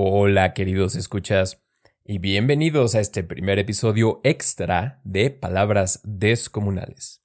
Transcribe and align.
Hola 0.00 0.54
queridos 0.54 0.94
escuchas 0.94 1.60
y 2.04 2.18
bienvenidos 2.18 2.94
a 2.94 3.00
este 3.00 3.24
primer 3.24 3.58
episodio 3.58 4.20
extra 4.22 5.00
de 5.02 5.32
Palabras 5.32 6.02
Descomunales. 6.04 7.24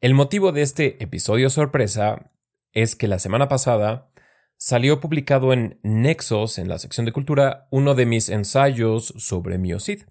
El 0.00 0.14
motivo 0.14 0.52
de 0.52 0.62
este 0.62 1.02
episodio 1.04 1.50
sorpresa 1.50 2.32
es 2.72 2.96
que 2.96 3.08
la 3.08 3.18
semana 3.18 3.48
pasada 3.48 4.10
salió 4.56 5.00
publicado 5.00 5.52
en 5.52 5.80
Nexos, 5.82 6.56
en 6.56 6.70
la 6.70 6.78
sección 6.78 7.04
de 7.04 7.12
cultura, 7.12 7.68
uno 7.70 7.94
de 7.94 8.06
mis 8.06 8.30
ensayos 8.30 9.12
sobre 9.18 9.58
Miocid. 9.58 10.04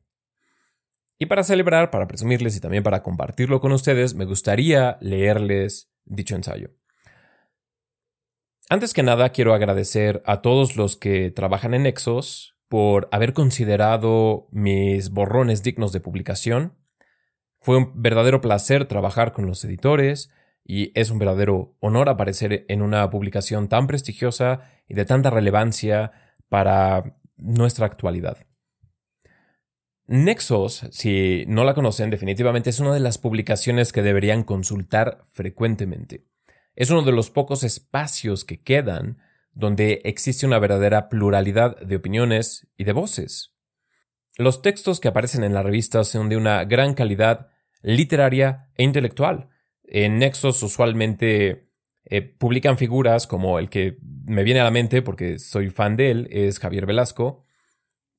Y 1.18 1.25
para 1.25 1.41
celebrar, 1.41 1.89
para 1.89 2.05
presumirles 2.05 2.55
y 2.55 2.59
también 2.59 2.84
para 2.84 3.02
compartirlo 3.02 3.59
con 3.59 3.71
ustedes, 3.71 4.13
me 4.13 4.25
gustaría 4.25 5.00
leerles 5.02 5.91
dicho 6.05 6.36
ensayo. 6.36 6.75
Antes 8.72 8.94
que 8.94 9.04
nada, 9.04 9.34
quiero 9.34 9.54
agradecer 9.54 10.24
a 10.26 10.42
todos 10.42 10.78
los 10.78 10.96
que 10.96 11.30
trabajan 11.30 11.74
en 11.74 11.84
Nexos 11.84 12.56
por 12.70 13.10
haber 13.12 13.34
considerado 13.34 14.48
mis 14.50 15.09
borrones 15.09 15.62
dignos 15.62 15.91
de 15.91 16.00
publicación. 16.00 16.78
Fue 17.59 17.76
un 17.76 18.02
verdadero 18.02 18.40
placer 18.40 18.86
trabajar 18.86 19.34
con 19.34 19.45
los 19.45 19.66
editores 19.66 20.31
y 20.64 20.98
es 20.98 21.12
un 21.12 21.20
verdadero 21.20 21.76
honor 21.81 22.08
aparecer 22.08 22.66
en 22.70 22.81
una 22.81 23.09
publicación 23.09 23.68
tan 23.68 23.88
prestigiosa 23.88 24.62
y 24.88 24.94
de 24.94 25.03
tanta 25.03 25.31
relevancia 25.31 26.14
para 26.48 27.17
nuestra 27.36 27.88
actualidad. 27.88 28.38
Nexos, 30.08 30.88
si 30.92 31.44
no 31.50 31.66
la 31.66 31.73
conocen, 31.73 32.09
definitivamente 32.09 32.70
es 32.70 32.80
una 32.80 32.94
de 32.94 33.02
las 33.02 33.17
publicaciones 33.17 33.92
que 33.92 34.02
deberían 34.02 34.44
consultar 34.44 35.26
frecuentemente. 35.34 36.30
Es 36.75 36.89
uno 36.89 37.03
de 37.03 37.11
los 37.11 37.30
pocos 37.30 37.63
espacios 37.63 38.45
que 38.45 38.59
quedan 38.59 39.17
donde 39.53 40.02
existe 40.05 40.45
una 40.45 40.59
verdadera 40.59 41.09
pluralidad 41.09 41.77
de 41.81 41.97
opiniones 41.97 42.67
y 42.77 42.85
de 42.85 42.94
voces. 42.94 43.53
Los 44.38 44.61
textos 44.61 44.99
que 44.99 45.09
aparecen 45.09 45.44
en 45.44 45.53
la 45.53 45.63
revista 45.63 46.03
son 46.03 46.30
de 46.30 46.38
una 46.38 46.63
gran 46.63 46.94
calidad 46.94 47.50
literaria 47.81 48.69
e 48.75 48.83
intelectual. 48.83 49.50
En 49.83 50.19
Nexos 50.19 50.63
usualmente 50.63 51.69
eh, 52.05 52.22
publican 52.22 52.78
figuras 52.78 53.28
como 53.28 53.59
el 53.59 53.69
que 53.69 53.97
me 54.25 54.44
viene 54.44 54.61
a 54.61 54.63
la 54.63 54.72
mente 54.72 55.02
porque 55.02 55.38
soy 55.38 55.69
fan 55.69 55.95
de 55.97 56.11
él, 56.11 56.28
es 56.31 56.59
Javier 56.59 56.85
Velasco, 56.85 57.44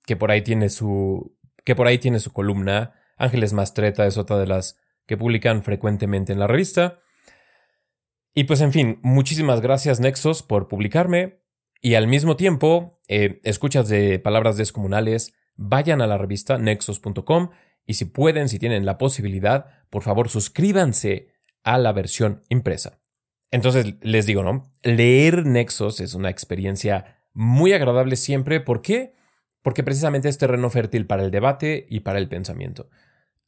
que 0.04 0.16
por 0.16 0.30
ahí 0.30 0.42
tiene 0.42 0.68
su 0.68 1.36
que 1.64 1.74
por 1.74 1.86
ahí 1.86 1.98
tiene 1.98 2.18
su 2.18 2.32
columna. 2.32 2.94
Ángeles 3.16 3.52
Mastreta 3.52 4.06
es 4.06 4.18
otra 4.18 4.38
de 4.38 4.46
las 4.46 4.78
que 5.06 5.16
publican 5.16 5.62
frecuentemente 5.62 6.32
en 6.32 6.40
la 6.40 6.46
revista. 6.46 7.01
Y 8.34 8.44
pues 8.44 8.60
en 8.60 8.72
fin, 8.72 8.98
muchísimas 9.02 9.60
gracias 9.60 10.00
Nexos 10.00 10.42
por 10.42 10.68
publicarme 10.68 11.42
y 11.80 11.94
al 11.94 12.06
mismo 12.06 12.36
tiempo, 12.36 13.00
eh, 13.08 13.40
escuchas 13.44 13.88
de 13.88 14.18
palabras 14.18 14.56
descomunales, 14.56 15.34
vayan 15.56 16.00
a 16.00 16.06
la 16.06 16.16
revista 16.16 16.56
nexos.com 16.56 17.50
y 17.86 17.94
si 17.94 18.04
pueden, 18.04 18.48
si 18.48 18.58
tienen 18.58 18.86
la 18.86 18.98
posibilidad, 18.98 19.66
por 19.90 20.02
favor 20.02 20.28
suscríbanse 20.28 21.28
a 21.64 21.78
la 21.78 21.92
versión 21.92 22.42
impresa. 22.48 23.00
Entonces 23.50 23.96
les 24.00 24.26
digo, 24.26 24.42
¿no? 24.42 24.70
Leer 24.82 25.44
Nexos 25.44 26.00
es 26.00 26.14
una 26.14 26.30
experiencia 26.30 27.18
muy 27.34 27.72
agradable 27.72 28.16
siempre. 28.16 28.60
¿Por 28.60 28.80
qué? 28.80 29.14
Porque 29.62 29.84
precisamente 29.84 30.28
es 30.28 30.38
terreno 30.38 30.70
fértil 30.70 31.06
para 31.06 31.22
el 31.22 31.30
debate 31.30 31.86
y 31.90 32.00
para 32.00 32.18
el 32.18 32.28
pensamiento. 32.28 32.88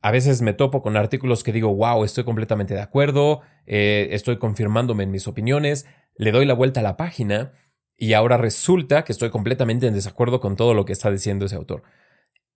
A 0.05 0.11
veces 0.11 0.43
me 0.43 0.53
topo 0.53 0.83
con 0.83 0.99
artículos 0.99 1.43
que 1.43 1.51
digo, 1.51 1.75
wow, 1.75 2.05
estoy 2.05 2.25
completamente 2.25 2.75
de 2.75 2.83
acuerdo, 2.83 3.41
eh, 3.65 4.09
estoy 4.11 4.37
confirmándome 4.37 5.05
en 5.05 5.11
mis 5.11 5.27
opiniones, 5.27 5.87
le 6.15 6.31
doy 6.31 6.45
la 6.45 6.53
vuelta 6.53 6.81
a 6.81 6.83
la 6.83 6.99
página 6.99 7.53
y 7.97 8.13
ahora 8.13 8.37
resulta 8.37 9.05
que 9.05 9.13
estoy 9.13 9.31
completamente 9.31 9.87
en 9.87 9.95
desacuerdo 9.95 10.41
con 10.41 10.57
todo 10.57 10.75
lo 10.75 10.85
que 10.85 10.93
está 10.93 11.11
diciendo 11.11 11.47
ese 11.47 11.57
autor. 11.57 11.85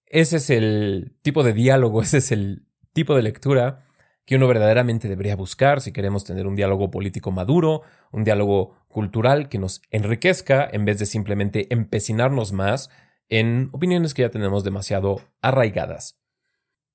Ese 0.05 0.37
es 0.37 0.51
el 0.51 1.17
tipo 1.23 1.43
de 1.43 1.55
diálogo, 1.55 2.03
ese 2.03 2.19
es 2.19 2.33
el 2.33 2.67
tipo 2.93 3.17
de 3.17 3.23
lectura 3.23 3.87
que 4.27 4.37
uno 4.37 4.47
verdaderamente 4.47 5.09
debería 5.09 5.35
buscar 5.35 5.81
si 5.81 5.91
queremos 5.91 6.25
tener 6.25 6.47
un 6.47 6.55
diálogo 6.55 6.91
político 6.91 7.31
maduro, 7.31 7.81
un 8.13 8.25
diálogo 8.25 8.77
cultural 8.89 9.49
que 9.49 9.59
nos 9.59 9.81
enriquezca 9.91 10.69
en 10.71 10.85
vez 10.85 10.99
de 10.99 11.07
simplemente 11.07 11.73
empecinarnos 11.73 12.53
más 12.53 12.91
en 13.31 13.71
opiniones 13.73 14.13
que 14.13 14.21
ya 14.21 14.29
tenemos 14.29 14.65
demasiado 14.65 15.23
arraigadas. 15.41 16.19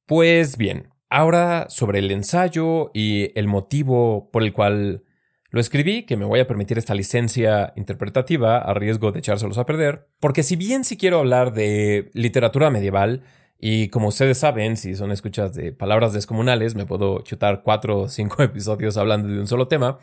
Pues 0.06 0.58
bien, 0.58 0.90
ahora 1.10 1.68
sobre 1.70 2.00
el 2.00 2.12
ensayo 2.12 2.92
y 2.94 3.32
el 3.40 3.48
motivo 3.48 4.30
por 4.32 4.44
el 4.44 4.52
cual 4.52 5.04
lo 5.50 5.62
escribí, 5.62 6.04
que 6.06 6.18
me 6.18 6.26
voy 6.26 6.40
a 6.40 6.48
permitir 6.48 6.78
esta 6.78 6.96
licencia 6.96 7.74
interpretativa 7.76 8.58
a 8.58 8.74
riesgo 8.74 9.12
de 9.12 9.20
echárselos 9.20 9.58
a 9.58 9.66
perder, 9.66 10.10
porque 10.20 10.44
si 10.44 10.56
bien 10.56 10.84
si 10.84 10.98
quiero 10.98 11.20
hablar 11.20 11.54
de 11.54 12.10
literatura 12.14 12.70
medieval, 12.70 13.24
y 13.60 13.88
como 13.90 14.10
ustedes 14.10 14.40
saben, 14.40 14.76
si 14.76 14.96
son 14.96 15.12
escuchas 15.12 15.54
de 15.54 15.72
palabras 15.72 16.12
descomunales, 16.12 16.76
me 16.76 16.86
puedo 16.86 17.22
chutar 17.22 17.62
cuatro 17.64 18.00
o 18.00 18.10
cinco 18.10 18.44
episodios 18.44 18.98
hablando 18.98 19.30
de 19.30 19.40
un 19.40 19.48
solo 19.48 19.70
tema, 19.70 20.00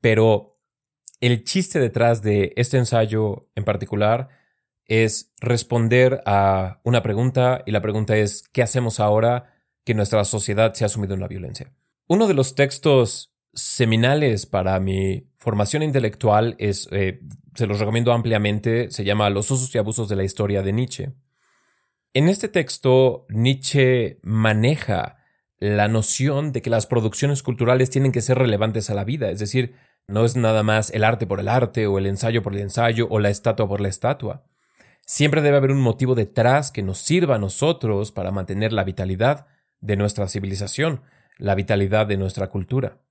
pero 0.00 0.60
el 1.20 1.42
chiste 1.42 1.80
detrás 1.80 2.22
de 2.22 2.52
este 2.56 2.76
ensayo 2.78 3.48
en 3.56 3.64
particular 3.64 4.28
es 4.86 5.32
responder 5.40 6.22
a 6.26 6.80
una 6.84 7.02
pregunta 7.02 7.62
y 7.66 7.70
la 7.70 7.80
pregunta 7.80 8.16
es 8.16 8.48
¿qué 8.52 8.62
hacemos 8.62 9.00
ahora 9.00 9.54
que 9.84 9.94
nuestra 9.94 10.24
sociedad 10.24 10.74
se 10.74 10.84
ha 10.84 10.88
sumido 10.88 11.14
en 11.14 11.20
la 11.20 11.28
violencia? 11.28 11.72
Uno 12.08 12.26
de 12.26 12.34
los 12.34 12.54
textos 12.54 13.32
seminales 13.54 14.46
para 14.46 14.78
mi 14.80 15.28
formación 15.36 15.82
intelectual 15.82 16.56
es, 16.58 16.88
eh, 16.90 17.20
se 17.54 17.66
los 17.66 17.78
recomiendo 17.78 18.12
ampliamente, 18.12 18.90
se 18.90 19.04
llama 19.04 19.30
Los 19.30 19.50
usos 19.50 19.74
y 19.74 19.78
abusos 19.78 20.08
de 20.08 20.16
la 20.16 20.24
historia 20.24 20.62
de 20.62 20.72
Nietzsche. 20.72 21.12
En 22.14 22.28
este 22.28 22.48
texto, 22.48 23.26
Nietzsche 23.28 24.20
maneja 24.22 25.18
la 25.58 25.88
noción 25.88 26.52
de 26.52 26.60
que 26.60 26.70
las 26.70 26.86
producciones 26.86 27.42
culturales 27.42 27.88
tienen 27.90 28.12
que 28.12 28.20
ser 28.20 28.38
relevantes 28.38 28.90
a 28.90 28.94
la 28.94 29.04
vida, 29.04 29.30
es 29.30 29.38
decir, 29.38 29.74
no 30.08 30.24
es 30.24 30.36
nada 30.36 30.62
más 30.62 30.90
el 30.90 31.04
arte 31.04 31.26
por 31.26 31.40
el 31.40 31.48
arte 31.48 31.86
o 31.86 31.98
el 31.98 32.06
ensayo 32.06 32.42
por 32.42 32.54
el 32.54 32.60
ensayo 32.60 33.06
o 33.10 33.18
la 33.20 33.30
estatua 33.30 33.68
por 33.68 33.80
la 33.80 33.88
estatua. 33.88 34.44
Siempre 35.04 35.42
debe 35.42 35.56
haber 35.56 35.72
un 35.72 35.80
motivo 35.80 36.14
detrás 36.14 36.70
que 36.70 36.82
nos 36.82 36.98
sirva 36.98 37.36
a 37.36 37.38
nosotros 37.38 38.12
para 38.12 38.30
mantener 38.30 38.72
la 38.72 38.84
vitalidad 38.84 39.46
de 39.80 39.96
nuestra 39.96 40.28
civilización, 40.28 41.02
la 41.38 41.54
vitalidad 41.54 42.06
de 42.06 42.16
nuestra 42.16 42.48
cultura. 42.48 43.02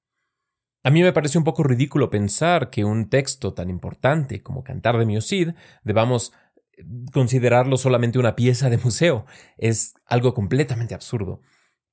A 0.84 0.90
mí 0.90 1.04
me 1.04 1.14
parece 1.14 1.38
un 1.38 1.44
poco 1.44 1.64
ridículo 1.64 2.10
pensar 2.10 2.70
que 2.70 2.86
un 2.86 3.10
texto 3.10 3.54
tan 3.54 3.70
importante 3.70 4.42
como 4.42 4.64
Cantar 4.64 4.98
de 4.98 5.06
Miocid 5.06 5.52
debamos 5.84 6.34
eh, 6.72 6.84
considerarlo 7.14 7.78
solamente 7.78 8.18
una 8.18 8.36
pieza 8.36 8.70
de 8.70 8.78
museo. 8.78 9.26
Es 9.58 9.94
algo 10.06 10.34
completamente 10.34 10.96
absurdo. 10.96 11.42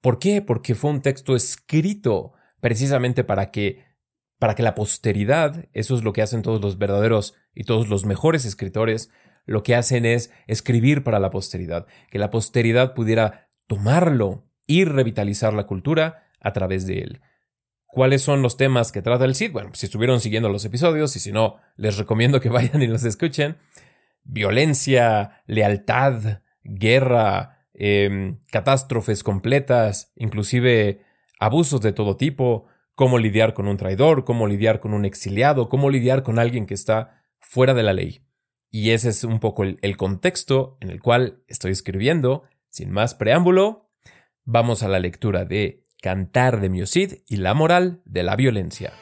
¿Por 0.01 0.19
qué? 0.19 0.41
Porque 0.41 0.75
fue 0.75 0.91
un 0.91 1.03
texto 1.03 1.37
escrito 1.37 2.33
precisamente 2.61 3.25
para 3.25 3.51
que 3.51 3.89
para 4.39 4.55
que 4.55 4.63
la 4.63 4.75
posteridad, 4.75 5.67
eso 5.73 5.97
es 5.97 6.05
lo 6.05 6.13
que 6.13 6.23
hacen 6.23 6.43
todos 6.43 6.61
los 6.61 6.79
verdaderos 6.79 7.35
y 7.55 7.65
todos 7.65 7.89
los 7.89 8.07
mejores 8.07 8.45
escritores, 8.45 9.11
lo 9.49 9.63
que 9.63 9.75
hacen 9.75 10.05
es 10.05 10.31
escribir 10.47 11.03
para 11.03 11.19
la 11.19 11.31
posteridad, 11.31 11.87
que 12.11 12.19
la 12.19 12.31
posteridad 12.31 12.95
pudiera 12.95 13.49
tomarlo 13.67 14.45
y 14.67 14.85
revitalizar 14.85 15.55
la 15.55 15.65
cultura 15.65 16.29
a 16.39 16.53
través 16.53 16.87
de 16.87 16.99
él. 16.99 17.21
¿Cuáles 17.87 18.21
son 18.21 18.43
los 18.43 18.59
temas 18.59 18.93
que 18.93 19.01
trata 19.01 19.25
el 19.25 19.35
CID? 19.35 19.53
Bueno, 19.53 19.71
si 19.73 19.87
estuvieron 19.87 20.21
siguiendo 20.21 20.51
los 20.51 20.67
episodios 20.67 21.17
y 21.17 21.21
si 21.21 21.33
no, 21.33 21.57
les 21.77 21.97
recomiendo 21.97 22.41
que 22.41 22.49
vayan 22.51 22.83
y 22.83 22.87
los 22.87 23.05
escuchen. 23.05 23.57
Violencia, 24.23 25.43
lealtad, 25.47 26.43
guerra, 26.63 27.65
em, 27.73 28.39
catástrofes 28.53 29.25
completas, 29.25 30.13
inclusive 30.15 31.01
abusos 31.41 31.81
de 31.81 31.93
todo 31.93 32.19
tipo, 32.19 32.67
cómo 32.95 33.19
lidiar 33.19 33.55
con 33.55 33.67
un 33.67 33.79
traidor, 33.79 34.27
cómo 34.27 34.47
lidiar 34.47 34.81
con 34.81 34.93
un 34.93 35.07
exiliado, 35.07 35.71
cómo 35.71 35.89
lidiar 35.89 36.23
con 36.23 36.39
alguien 36.39 36.67
que 36.67 36.75
está 36.75 37.23
fuera 37.41 37.73
de 37.73 37.83
la 37.83 37.95
ley. 37.95 38.28
Y 38.71 38.91
ese 38.91 39.09
es 39.09 39.25
un 39.25 39.41
poco 39.41 39.65
el, 39.65 39.97
contexto 39.97 40.76
en 40.81 40.91
el 40.91 41.00
cual 41.00 41.43
estoy 41.47 41.73
escribiendo. 41.73 42.44
Sin 42.69 42.91
más 42.91 43.15
preámbulo, 43.15 43.91
vamos 44.44 44.82
a 44.82 44.88
la 44.88 44.99
lectura 44.99 45.44
de 45.44 45.87
Cantar 46.03 46.61
de 46.61 46.69
Miocid 46.69 47.15
y 47.26 47.37
la 47.37 47.55
moral 47.55 48.03
de 48.05 48.23
la 48.23 48.37
violencia. 48.37 48.93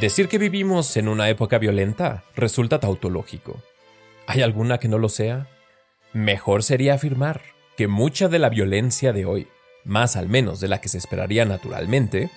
Decir 0.00 0.28
que 0.28 0.38
vivimos 0.38 0.96
en 0.96 1.08
una 1.08 1.28
época 1.28 1.58
violenta 1.58 2.24
resulta 2.34 2.80
tautológico. 2.80 3.62
¿Hay 4.26 4.42
alguna 4.42 4.78
que 4.78 4.88
no 4.88 4.98
lo 4.98 5.08
sea? 5.08 5.48
Mejor 6.12 6.62
sería 6.62 6.94
afirmar 6.94 7.42
que 7.76 7.88
mucha 7.88 8.28
de 8.28 8.38
la 8.38 8.50
violencia 8.50 9.12
de 9.12 9.24
hoy, 9.24 9.48
más 9.84 10.16
al 10.16 10.28
menos 10.28 10.60
de 10.60 10.68
la 10.68 10.80
que 10.80 10.88
se 10.88 10.98
esperaría 10.98 11.44
naturalmente, 11.44 12.30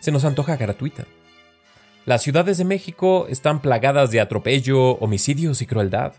se 0.00 0.10
nos 0.10 0.24
antoja 0.24 0.56
gratuita. 0.56 1.06
Las 2.06 2.22
ciudades 2.22 2.56
de 2.56 2.64
México 2.64 3.26
están 3.28 3.60
plagadas 3.60 4.12
de 4.12 4.20
atropello, 4.20 4.92
homicidios 4.98 5.60
y 5.60 5.66
crueldad. 5.66 6.14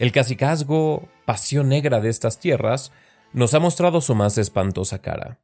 El 0.00 0.10
cacicazgo, 0.10 1.08
pasión 1.24 1.68
negra 1.68 2.00
de 2.00 2.08
estas 2.08 2.40
tierras, 2.40 2.90
nos 3.32 3.54
ha 3.54 3.60
mostrado 3.60 4.00
su 4.00 4.16
más 4.16 4.36
espantosa 4.36 5.00
cara. 5.02 5.38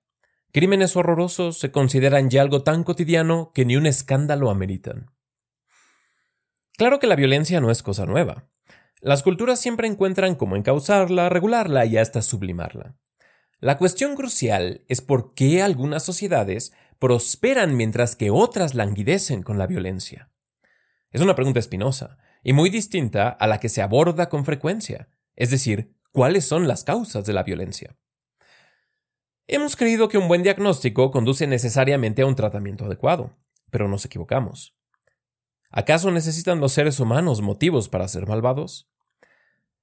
Crímenes 0.50 0.96
horrorosos 0.96 1.58
se 1.58 1.70
consideran 1.70 2.28
ya 2.28 2.42
algo 2.42 2.64
tan 2.64 2.82
cotidiano 2.82 3.52
que 3.54 3.64
ni 3.64 3.76
un 3.76 3.86
escándalo 3.86 4.50
ameritan. 4.50 5.12
Claro 6.76 6.98
que 6.98 7.06
la 7.06 7.14
violencia 7.14 7.60
no 7.60 7.70
es 7.70 7.84
cosa 7.84 8.04
nueva. 8.04 8.48
Las 9.00 9.22
culturas 9.22 9.60
siempre 9.60 9.86
encuentran 9.86 10.34
cómo 10.34 10.56
encauzarla, 10.56 11.28
regularla 11.28 11.86
y 11.86 11.98
hasta 11.98 12.20
sublimarla. 12.20 12.96
La 13.60 13.78
cuestión 13.78 14.16
crucial 14.16 14.84
es 14.88 15.00
por 15.00 15.34
qué 15.34 15.62
algunas 15.62 16.02
sociedades 16.02 16.72
prosperan 17.02 17.76
mientras 17.76 18.14
que 18.14 18.30
otras 18.30 18.76
languidecen 18.76 19.42
con 19.42 19.58
la 19.58 19.66
violencia. 19.66 20.30
Es 21.10 21.20
una 21.20 21.34
pregunta 21.34 21.58
espinosa 21.58 22.16
y 22.44 22.52
muy 22.52 22.70
distinta 22.70 23.28
a 23.28 23.48
la 23.48 23.58
que 23.58 23.68
se 23.68 23.82
aborda 23.82 24.28
con 24.28 24.44
frecuencia, 24.44 25.08
es 25.34 25.50
decir, 25.50 25.96
cuáles 26.12 26.44
son 26.44 26.68
las 26.68 26.84
causas 26.84 27.26
de 27.26 27.32
la 27.32 27.42
violencia. 27.42 27.96
Hemos 29.48 29.74
creído 29.74 30.06
que 30.06 30.16
un 30.16 30.28
buen 30.28 30.44
diagnóstico 30.44 31.10
conduce 31.10 31.48
necesariamente 31.48 32.22
a 32.22 32.26
un 32.26 32.36
tratamiento 32.36 32.84
adecuado, 32.84 33.36
pero 33.72 33.88
nos 33.88 34.04
equivocamos. 34.04 34.76
¿Acaso 35.72 36.08
necesitan 36.12 36.60
los 36.60 36.72
seres 36.72 37.00
humanos 37.00 37.40
motivos 37.42 37.88
para 37.88 38.06
ser 38.06 38.28
malvados? 38.28 38.88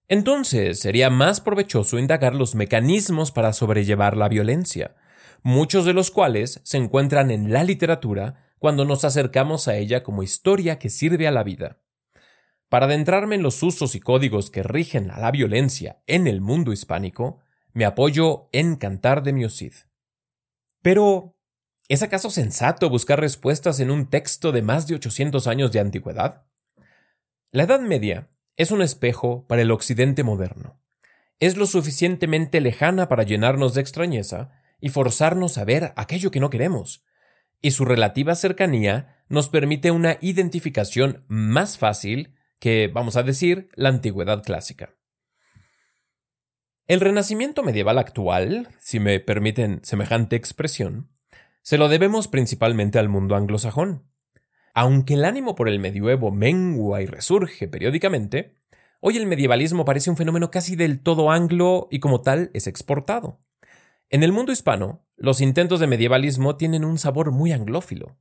Entonces 0.08 0.80
sería 0.80 1.10
más 1.10 1.42
provechoso 1.42 2.00
indagar 2.00 2.34
los 2.34 2.56
mecanismos 2.56 3.34
para 3.34 3.52
sobrellevar 3.52 4.16
la 4.16 4.30
violencia, 4.30 4.96
muchos 5.44 5.86
de 5.86 5.94
los 5.94 6.12
cuales 6.12 6.62
se 6.64 6.78
encuentran 6.78 7.32
en 7.32 7.52
la 7.52 7.64
literatura 7.64 8.46
cuando 8.60 8.86
nos 8.86 9.06
acercamos 9.06 9.68
a 9.68 9.78
ella 9.78 10.04
como 10.04 10.24
historia 10.24 10.80
que 10.80 10.90
sirve 10.90 11.28
a 11.28 11.32
la 11.32 11.44
vida. 11.44 11.80
Para 12.68 12.86
adentrarme 12.86 13.36
en 13.36 13.44
los 13.44 13.64
usos 13.64 13.96
y 13.96 14.00
códigos 14.00 14.52
que 14.52 14.64
rigen 14.64 15.10
a 15.10 15.20
la 15.20 15.32
violencia 15.32 16.04
en 16.06 16.28
el 16.28 16.42
mundo 16.42 16.72
hispánico, 16.72 17.40
me 17.74 17.86
apoyo 17.86 18.50
en 18.52 18.76
Cantar 18.76 19.24
de 19.24 19.34
Miocid. 19.34 19.74
Pero, 20.82 21.36
¿es 21.88 22.04
acaso 22.04 22.30
sensato 22.30 22.90
buscar 22.90 23.20
respuestas 23.20 23.80
en 23.80 23.90
un 23.90 24.10
texto 24.10 24.52
de 24.52 24.62
más 24.62 24.88
de 24.88 24.96
800 24.96 25.48
años 25.48 25.72
de 25.72 25.80
antigüedad? 25.80 26.46
La 27.52 27.64
Edad 27.64 27.80
Media 27.80 28.30
es 28.56 28.72
un 28.72 28.82
espejo 28.82 29.48
para 29.48 29.62
el 29.62 29.72
Occidente 29.72 30.24
moderno. 30.24 30.80
Es 31.40 31.58
lo 31.58 31.66
suficientemente 31.66 32.62
lejana 32.62 33.08
para 33.08 33.24
llenarnos 33.24 33.74
de 33.74 33.82
extrañeza 33.82 34.59
y 34.80 34.90
forzarnos 34.90 35.58
a 35.58 35.66
ver 35.66 35.94
aquello 35.96 36.32
que 36.32 36.40
no 36.40 36.50
queremos, 36.50 37.04
y 37.62 37.72
su 37.72 37.86
relativa 37.86 38.36
cercanía 38.36 39.24
nos 39.28 39.50
permite 39.50 39.92
una 39.92 40.18
identificación 40.22 41.26
más 41.28 41.78
fácil 41.78 42.36
que, 42.60 42.90
vamos 42.94 43.16
a 43.16 43.24
decir, 43.24 43.70
la 43.76 43.90
antigüedad 43.90 44.44
clásica. 44.44 44.96
El 46.88 47.02
renacimiento 47.02 47.62
medieval 47.62 48.00
actual, 48.00 48.70
si 48.80 49.00
me 49.00 49.20
permiten 49.20 49.80
semejante 49.84 50.36
expresión, 50.36 51.12
se 51.62 51.78
lo 51.78 51.88
debemos 51.88 52.28
principalmente 52.28 52.98
al 52.98 53.10
mundo 53.10 53.36
anglosajón. 53.36 54.10
Aunque 54.74 55.14
el 55.14 55.26
ánimo 55.26 55.56
por 55.56 55.70
el 55.70 55.80
medioevo 55.80 56.32
mengua 56.32 57.02
y 57.02 57.06
resurge 57.06 57.68
periódicamente, 57.68 58.56
hoy 59.02 59.18
el 59.18 59.28
medievalismo 59.28 59.86
parece 59.86 60.10
un 60.10 60.18
fenómeno 60.18 60.50
casi 60.50 60.76
del 60.76 61.02
todo 61.02 61.30
anglo 61.30 61.88
y 61.92 62.00
como 62.00 62.22
tal 62.22 62.50
es 62.54 62.66
exportado. 62.66 63.40
En 64.12 64.24
el 64.24 64.32
mundo 64.32 64.52
hispano, 64.52 65.06
los 65.18 65.40
intentos 65.40 65.80
de 65.80 65.86
medievalismo 65.86 66.56
tienen 66.56 66.84
un 66.84 66.98
sabor 66.98 67.32
muy 67.32 67.52
anglófilo. 67.52 68.18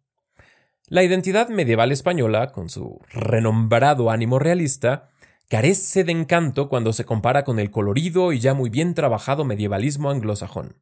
La 0.87 1.03
identidad 1.03 1.49
medieval 1.49 1.93
española, 1.93 2.53
con 2.53 2.69
su 2.69 3.01
renombrado 3.11 4.11
ánimo 4.11 4.39
realista, 4.39 5.09
carece 5.49 6.05
de 6.05 6.13
encanto 6.13 6.69
cuando 6.69 6.93
se 6.93 7.07
compara 7.07 7.43
con 7.43 7.59
el 7.59 7.71
colorido 7.71 8.33
y 8.35 8.39
ya 8.39 8.53
muy 8.53 8.69
bien 8.69 8.93
trabajado 8.93 9.47
medievalismo 9.47 10.11
anglosajón. 10.11 10.77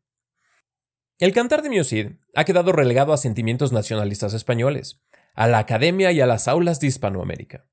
El 1.20 1.32
cantar 1.32 1.62
de 1.62 1.70
Miocid 1.70 2.08
ha 2.34 2.44
quedado 2.44 2.72
relegado 2.72 3.12
a 3.12 3.16
sentimientos 3.16 3.70
nacionalistas 3.72 4.34
españoles, 4.34 5.02
a 5.34 5.46
la 5.46 5.58
academia 5.58 6.10
y 6.10 6.20
a 6.20 6.26
las 6.26 6.48
aulas 6.48 6.80
de 6.80 6.88
Hispanoamérica. 6.88 7.64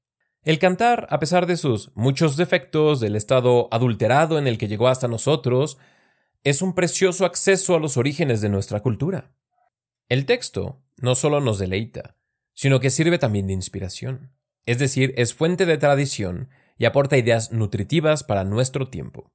El 0.44 0.60
cantar, 0.60 1.08
a 1.10 1.20
pesar 1.20 1.48
de 1.48 1.58
sus 1.58 1.92
muchos 1.96 2.38
defectos, 2.38 3.00
del 3.00 3.16
estado 3.16 3.70
adulterado 3.72 4.38
en 4.38 4.46
el 4.46 4.60
que 4.60 4.68
llegó 4.68 4.88
hasta 4.88 5.08
nosotros, 5.08 5.80
es 6.44 6.62
un 6.62 6.74
precioso 6.74 7.26
acceso 7.26 7.76
a 7.76 7.80
los 7.80 7.96
orígenes 7.96 8.42
de 8.42 8.50
nuestra 8.50 8.82
cultura. 8.82 9.32
El 10.10 10.26
texto 10.26 10.84
no 10.98 11.16
solo 11.16 11.40
nos 11.40 11.58
deleita, 11.58 12.18
sino 12.54 12.80
que 12.80 12.90
sirve 12.90 13.18
también 13.18 13.48
de 13.48 13.54
inspiración, 13.54 14.34
es 14.66 14.78
decir, 14.78 15.14
es 15.18 15.34
fuente 15.34 15.66
de 15.66 15.78
tradición 15.78 16.50
y 16.78 16.86
aporta 16.86 17.18
ideas 17.18 17.52
nutritivas 17.52 18.24
para 18.24 18.44
nuestro 18.44 18.90
tiempo. 18.90 19.32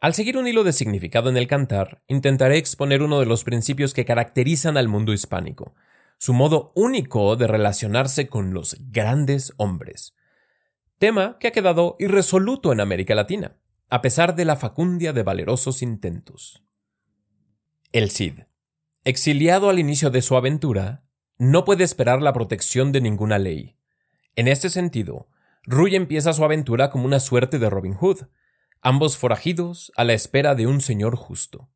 Al 0.00 0.14
seguir 0.14 0.36
un 0.36 0.46
hilo 0.46 0.64
de 0.64 0.72
significado 0.72 1.30
en 1.30 1.36
el 1.36 1.46
cantar, 1.46 2.02
intentaré 2.08 2.58
exponer 2.58 3.02
uno 3.02 3.20
de 3.20 3.26
los 3.26 3.44
principios 3.44 3.94
que 3.94 4.04
caracterizan 4.04 4.76
al 4.76 4.88
mundo 4.88 5.12
hispánico, 5.12 5.74
su 6.18 6.32
modo 6.32 6.72
único 6.74 7.36
de 7.36 7.46
relacionarse 7.46 8.28
con 8.28 8.54
los 8.54 8.76
grandes 8.90 9.52
hombres. 9.56 10.14
Tema 10.98 11.38
que 11.38 11.48
ha 11.48 11.52
quedado 11.52 11.96
irresoluto 11.98 12.72
en 12.72 12.80
América 12.80 13.14
Latina, 13.14 13.56
a 13.88 14.00
pesar 14.02 14.34
de 14.34 14.44
la 14.44 14.56
facundia 14.56 15.12
de 15.12 15.22
valerosos 15.22 15.82
intentos. 15.82 16.62
El 17.92 18.10
Cid, 18.10 18.40
exiliado 19.04 19.68
al 19.68 19.78
inicio 19.78 20.10
de 20.10 20.22
su 20.22 20.36
aventura, 20.36 21.04
no 21.38 21.64
puede 21.64 21.84
esperar 21.84 22.22
la 22.22 22.32
protección 22.32 22.92
de 22.92 23.00
ninguna 23.00 23.38
ley. 23.38 23.76
En 24.36 24.48
este 24.48 24.68
sentido, 24.68 25.28
Ruy 25.64 25.94
empieza 25.94 26.32
su 26.32 26.44
aventura 26.44 26.90
como 26.90 27.04
una 27.04 27.20
suerte 27.20 27.58
de 27.58 27.70
Robin 27.70 27.94
Hood, 27.94 28.22
ambos 28.80 29.16
forajidos 29.16 29.92
a 29.96 30.04
la 30.04 30.12
espera 30.12 30.54
de 30.54 30.66
un 30.66 30.80
señor 30.80 31.16
justo. 31.16 31.70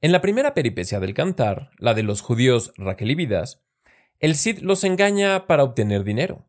En 0.00 0.12
la 0.12 0.20
primera 0.20 0.54
peripecia 0.54 1.00
del 1.00 1.14
cantar, 1.14 1.70
la 1.78 1.94
de 1.94 2.02
los 2.02 2.20
judíos 2.20 2.72
raquelividas, 2.76 3.62
el 4.18 4.34
Cid 4.34 4.60
los 4.60 4.84
engaña 4.84 5.46
para 5.46 5.64
obtener 5.64 6.04
dinero. 6.04 6.48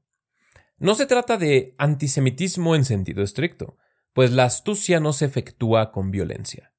No 0.77 0.95
se 0.95 1.05
trata 1.05 1.37
de 1.37 1.75
antisemitismo 1.77 2.75
en 2.75 2.85
sentido 2.85 3.23
estricto, 3.23 3.77
pues 4.17 4.31
la 4.31 4.45
astucia 4.45 4.99
no 4.99 5.13
se 5.13 5.25
efectúa 5.25 5.91
con 5.91 6.09
violencia. 6.09 6.73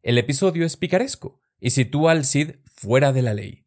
El 0.00 0.16
episodio 0.16 0.64
es 0.64 0.76
picaresco 0.76 1.40
y 1.58 1.70
sitúa 1.70 2.12
al 2.12 2.24
Cid 2.24 2.52
fuera 2.66 3.12
de 3.12 3.20
la 3.20 3.34
ley. 3.34 3.66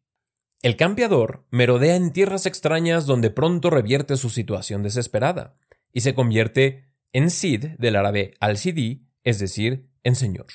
El 0.62 0.76
campeador 0.76 1.46
merodea 1.50 1.96
en 1.96 2.14
tierras 2.14 2.46
extrañas 2.46 3.04
donde 3.04 3.28
pronto 3.28 3.68
revierte 3.68 4.16
su 4.16 4.30
situación 4.30 4.82
desesperada 4.82 5.58
y 5.92 6.00
se 6.00 6.14
convierte 6.14 6.94
en 7.12 7.28
Cid 7.28 7.76
del 7.76 7.96
árabe 7.96 8.32
al-Sidi, 8.40 9.10
es 9.24 9.38
decir, 9.38 9.90
en 10.04 10.16
señor. 10.16 10.46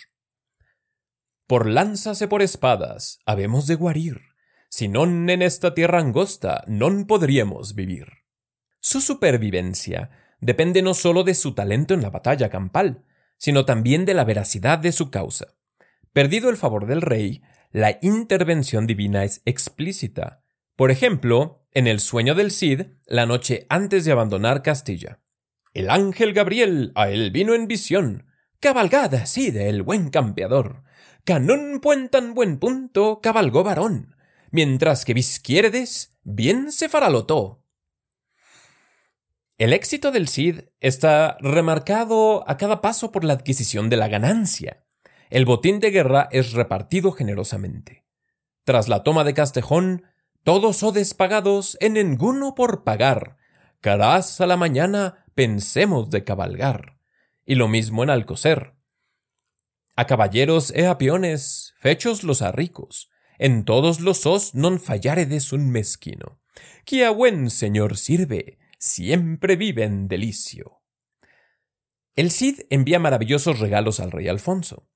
Por 1.46 1.68
lanzas 1.68 2.24
e 2.24 2.28
por 2.28 2.42
espadas 2.42 3.20
habemos 3.28 3.68
de 3.68 3.76
guarir, 3.76 4.20
si 4.70 4.88
non 4.88 5.30
en 5.30 5.44
esta 5.46 5.76
tierra 5.76 6.02
angosta 6.02 6.66
non 6.66 7.06
podríamos 7.06 7.76
vivir. 7.76 8.26
Su 8.80 9.00
supervivencia 9.00 10.23
depende 10.44 10.82
no 10.82 10.94
solo 10.94 11.24
de 11.24 11.34
su 11.34 11.54
talento 11.54 11.94
en 11.94 12.02
la 12.02 12.10
batalla 12.10 12.50
campal, 12.50 13.04
sino 13.38 13.66
también 13.66 14.06
de 14.06 14.14
la 14.14 14.24
veracidad 14.24 14.80
de 14.80 14.92
su 14.92 15.10
causa. 15.10 15.56
Perdido 16.14 16.50
el 16.50 16.58
favor 16.58 16.86
del 16.86 17.02
rey, 17.02 17.42
la 17.72 17.98
intervención 18.02 18.86
divina 18.86 19.24
es 19.24 19.42
explícita. 19.46 20.44
Por 20.76 20.92
ejemplo, 20.92 21.66
en 21.72 21.88
el 21.88 22.00
sueño 22.00 22.36
del 22.36 22.52
Cid, 22.52 22.84
la 23.06 23.26
noche 23.26 23.66
antes 23.70 24.06
de 24.06 24.12
abandonar 24.12 24.62
Castilla. 24.62 25.20
El 25.74 25.90
ángel 25.90 26.34
Gabriel 26.34 26.92
a 26.94 27.10
él 27.10 27.32
vino 27.32 27.56
en 27.56 27.68
visión. 27.68 28.28
Cabalgada 28.60 29.26
Cid, 29.26 29.58
el 29.58 29.82
buen 29.82 30.10
campeador. 30.10 30.84
Canón 31.24 31.80
puentan 31.82 32.34
buen 32.34 32.60
punto 32.60 33.22
cabalgó 33.22 33.64
varón. 33.64 34.16
Mientras 34.52 35.04
que 35.04 35.16
Visquiérdes 35.16 36.18
bien 36.24 36.72
se 36.72 36.90
faralotó. 36.90 37.63
El 39.60 39.72
éxito 39.72 40.12
del 40.12 40.28
Cid 40.28 40.62
está 40.80 41.38
remarcado 41.40 42.44
a 42.50 42.58
cada 42.58 42.82
paso 42.82 43.12
por 43.12 43.24
la 43.24 43.34
adquisición 43.34 43.90
de 43.90 43.98
la 43.98 44.08
ganancia. 44.08 44.84
El 45.30 45.46
botín 45.46 45.80
de 45.80 45.92
guerra 45.92 46.28
es 46.32 46.54
repartido 46.54 47.12
generosamente. 47.12 48.04
Tras 48.64 48.90
la 48.90 49.04
toma 49.04 49.24
de 49.24 49.36
Castejón, 49.36 50.06
todos 50.44 50.82
odes 50.82 51.14
pagados 51.14 51.78
en 51.82 51.94
ninguno 51.94 52.56
por 52.56 52.84
pagar. 52.84 53.38
Carás 53.80 54.42
a 54.42 54.48
la 54.48 54.58
mañana 54.58 55.26
pensemos 55.36 56.10
de 56.10 56.24
cabalgar. 56.24 56.98
Y 57.46 57.56
lo 57.56 57.68
mismo 57.68 58.04
en 58.04 58.10
Alcocer. 58.10 58.74
A 59.96 60.08
caballeros 60.08 60.72
e 60.72 60.88
a 60.88 60.98
peones, 60.98 61.76
fechos 61.78 62.24
los 62.24 62.42
a 62.42 62.52
ricos, 62.52 63.12
en 63.38 63.66
todos 63.66 64.00
los 64.00 64.26
os 64.26 64.56
non 64.58 64.82
falláredes 64.82 65.54
un 65.54 65.70
mezquino, 65.70 66.42
que 66.82 67.06
a 67.06 67.14
buen 67.14 67.54
señor 67.54 67.98
sirve, 68.02 68.58
siempre 68.84 69.56
vive 69.56 69.86
en 69.86 70.10
delicio. 70.10 70.82
El 72.16 72.32
Cid 72.32 72.64
envía 72.70 73.00
maravillosos 73.00 73.60
regalos 73.60 74.02
al 74.02 74.12
rey 74.12 74.28
Alfonso. 74.28 74.90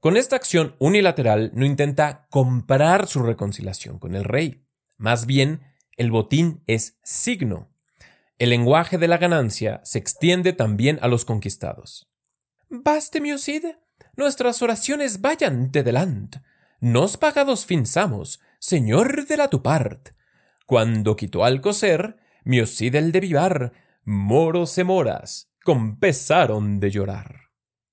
Con 0.00 0.16
esta 0.16 0.34
acción 0.34 0.74
unilateral 0.80 1.52
no 1.54 1.64
intenta 1.64 2.26
comprar 2.28 3.06
su 3.06 3.22
reconciliación 3.22 4.00
con 4.00 4.16
el 4.16 4.24
rey. 4.24 4.66
Más 4.96 5.26
bien, 5.26 5.62
el 5.96 6.10
botín 6.10 6.64
es 6.66 6.98
signo. 7.04 7.72
El 8.38 8.50
lenguaje 8.50 8.98
de 8.98 9.06
la 9.06 9.18
ganancia 9.18 9.80
se 9.84 9.98
extiende 9.98 10.52
también 10.52 10.98
a 11.00 11.06
los 11.06 11.24
conquistados. 11.24 12.10
Baste, 12.68 13.20
mi 13.20 13.30
Nuestras 14.16 14.60
oraciones 14.60 15.20
vayan 15.20 15.70
de 15.70 15.84
delante. 15.84 16.42
nos 16.80 17.16
pagados 17.16 17.64
finzamos, 17.64 18.40
señor 18.58 19.26
de 19.26 19.36
la 19.36 19.48
tu 19.48 19.62
part. 19.62 20.08
Cuando 20.66 21.14
quitó 21.14 21.44
al 21.44 21.60
coser, 21.60 22.16
miocid 22.44 22.94
el 22.94 23.12
de 23.12 23.20
vivar, 23.20 23.72
moros 24.04 24.76
e 24.78 24.84
moras, 24.84 25.50
compesaron 25.64 26.80
de 26.80 26.90
llorar. 26.90 27.50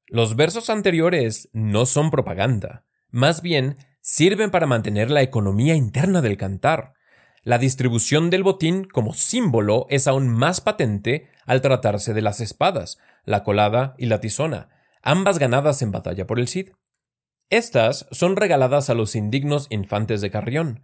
Los 0.08 0.36
versos 0.36 0.70
anteriores 0.70 1.50
no 1.54 1.86
son 1.86 2.12
propaganda, 2.12 2.86
más 3.10 3.42
bien 3.42 3.78
sirven 4.02 4.52
para 4.52 4.68
mantener 4.68 5.12
la 5.12 5.22
economía 5.22 5.76
interna 5.76 6.22
del 6.22 6.38
cantar. 6.38 6.94
La 7.44 7.58
distribución 7.58 8.30
del 8.30 8.44
botín 8.44 8.86
como 8.86 9.14
símbolo 9.14 9.86
es 9.90 10.08
aún 10.08 10.30
más 10.30 10.62
patente 10.62 11.30
al 11.46 11.62
tratarse 11.62 12.14
de 12.14 12.22
las 12.22 12.40
espadas, 12.40 12.98
la 13.26 13.44
colada 13.44 13.96
y 13.98 14.06
la 14.06 14.22
tizona, 14.22 14.70
ambas 15.02 15.40
ganadas 15.40 15.82
en 15.82 15.92
batalla 15.92 16.26
por 16.26 16.40
el 16.40 16.48
Cid. 16.48 16.70
Estas 17.50 18.08
son 18.12 18.36
regaladas 18.36 18.90
a 18.90 18.94
los 18.94 19.16
indignos 19.16 19.68
infantes 19.70 20.22
de 20.22 20.32
Carrión, 20.32 20.84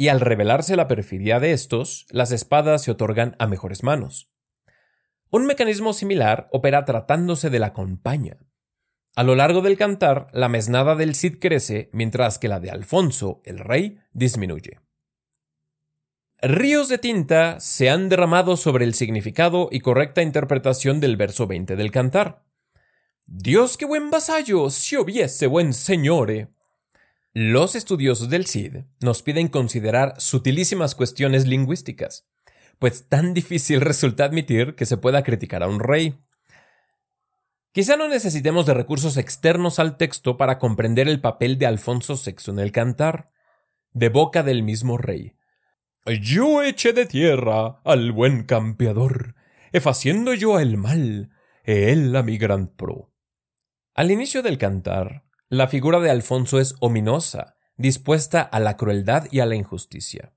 y 0.00 0.08
al 0.08 0.20
revelarse 0.20 0.76
la 0.76 0.88
perfidia 0.88 1.40
de 1.40 1.52
estos, 1.52 2.06
las 2.08 2.32
espadas 2.32 2.82
se 2.82 2.90
otorgan 2.90 3.36
a 3.38 3.46
mejores 3.46 3.82
manos. 3.82 4.32
Un 5.28 5.44
mecanismo 5.44 5.92
similar 5.92 6.48
opera 6.52 6.86
tratándose 6.86 7.50
de 7.50 7.58
la 7.58 7.74
compañía. 7.74 8.38
A 9.14 9.24
lo 9.24 9.34
largo 9.34 9.60
del 9.60 9.76
cantar, 9.76 10.28
la 10.32 10.48
mesnada 10.48 10.96
del 10.96 11.14
Cid 11.14 11.38
crece, 11.38 11.90
mientras 11.92 12.38
que 12.38 12.48
la 12.48 12.60
de 12.60 12.70
Alfonso, 12.70 13.42
el 13.44 13.58
rey, 13.58 13.98
disminuye. 14.14 14.80
Ríos 16.40 16.88
de 16.88 16.96
tinta 16.96 17.60
se 17.60 17.90
han 17.90 18.08
derramado 18.08 18.56
sobre 18.56 18.86
el 18.86 18.94
significado 18.94 19.68
y 19.70 19.80
correcta 19.80 20.22
interpretación 20.22 21.00
del 21.00 21.18
verso 21.18 21.46
20 21.46 21.76
del 21.76 21.90
cantar. 21.90 22.46
Dios 23.26 23.76
qué 23.76 23.84
buen 23.84 24.08
vasallo, 24.08 24.70
si 24.70 24.96
hubiese 24.96 25.46
buen 25.46 25.74
señore. 25.74 26.48
Los 27.32 27.76
estudiosos 27.76 28.28
del 28.28 28.46
Cid 28.46 28.78
nos 29.00 29.22
piden 29.22 29.46
considerar 29.46 30.14
sutilísimas 30.18 30.96
cuestiones 30.96 31.46
lingüísticas, 31.46 32.28
pues 32.80 33.08
tan 33.08 33.34
difícil 33.34 33.80
resulta 33.80 34.24
admitir 34.24 34.74
que 34.74 34.84
se 34.84 34.96
pueda 34.96 35.22
criticar 35.22 35.62
a 35.62 35.68
un 35.68 35.78
rey. 35.78 36.18
Quizá 37.70 37.96
no 37.96 38.08
necesitemos 38.08 38.66
de 38.66 38.74
recursos 38.74 39.16
externos 39.16 39.78
al 39.78 39.96
texto 39.96 40.36
para 40.36 40.58
comprender 40.58 41.06
el 41.06 41.20
papel 41.20 41.56
de 41.56 41.66
Alfonso 41.66 42.16
VI 42.16 42.50
en 42.50 42.58
el 42.58 42.72
cantar, 42.72 43.30
de 43.92 44.08
boca 44.08 44.42
del 44.42 44.64
mismo 44.64 44.98
rey. 44.98 45.36
Yo 46.20 46.64
eché 46.64 46.92
de 46.92 47.06
tierra 47.06 47.80
al 47.84 48.10
buen 48.10 48.42
campeador, 48.42 49.36
efaciendo 49.70 50.34
yo 50.34 50.58
el 50.58 50.78
mal, 50.78 51.30
e 51.62 51.92
él 51.92 52.16
a 52.16 52.24
mi 52.24 52.38
gran 52.38 52.74
pro. 52.74 53.12
Al 53.94 54.10
inicio 54.10 54.42
del 54.42 54.58
cantar, 54.58 55.29
la 55.50 55.66
figura 55.66 55.98
de 55.98 56.10
Alfonso 56.10 56.60
es 56.60 56.76
ominosa, 56.78 57.56
dispuesta 57.76 58.40
a 58.40 58.60
la 58.60 58.76
crueldad 58.76 59.26
y 59.32 59.40
a 59.40 59.46
la 59.46 59.56
injusticia. 59.56 60.32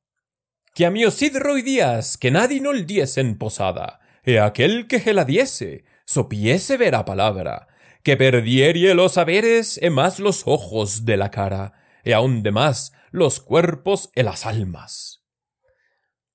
Que 0.74 0.88
a 0.88 0.92
mi 0.92 1.10
Cid 1.12 1.38
Roy 1.38 1.62
Díaz, 1.62 2.18
que 2.18 2.32
nadie 2.32 2.60
no 2.60 2.72
el 2.72 2.88
en 2.90 3.38
posada, 3.38 4.00
e 4.24 4.40
aquel 4.40 4.88
que 4.88 5.00
se 5.00 5.14
la 5.14 5.24
diese, 5.24 5.86
sopiese 6.06 6.80
a 6.96 7.06
palabra, 7.06 7.68
que 8.02 8.18
perdierie 8.18 8.96
los 8.96 9.14
saberes 9.14 9.78
e 9.84 9.92
más 9.92 10.20
los 10.20 10.48
ojos 10.48 11.06
de 11.06 11.16
la 11.16 11.30
cara, 11.30 11.74
e 12.04 12.16
aun 12.16 12.42
demás 12.42 12.92
los 13.12 13.40
cuerpos 13.40 14.10
e 14.16 14.24
las 14.24 14.48
almas. 14.48 15.22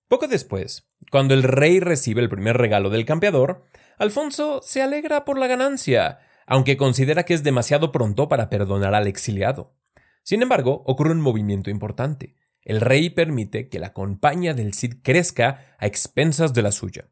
Poco 0.07 0.29
después, 0.29 0.87
cuando 1.11 1.35
el 1.35 1.43
rey 1.43 1.81
recibe 1.81 2.23
el 2.23 2.29
primer 2.29 2.57
regalo 2.57 2.91
del 2.91 3.05
campeador, 3.05 3.65
Alfonso 3.99 4.63
se 4.63 4.83
alegra 4.83 5.25
por 5.25 5.37
la 5.37 5.49
ganancia 5.49 6.21
aunque 6.49 6.79
considera 6.79 7.25
que 7.25 7.35
es 7.35 7.45
demasiado 7.45 7.93
pronto 7.93 8.27
para 8.27 8.49
perdonar 8.49 8.95
al 8.95 9.07
exiliado. 9.07 9.77
Sin 10.23 10.43
embargo, 10.43 10.83
ocurre 10.87 11.13
un 11.13 11.21
movimiento 11.21 11.69
importante. 11.69 12.37
El 12.63 12.81
rey 12.81 13.11
permite 13.11 13.69
que 13.69 13.79
la 13.79 13.93
compañía 13.93 14.55
del 14.55 14.73
Cid 14.73 14.97
crezca 15.03 15.77
a 15.79 15.87
expensas 15.87 16.55
de 16.55 16.63
la 16.63 16.73
suya. 16.73 17.11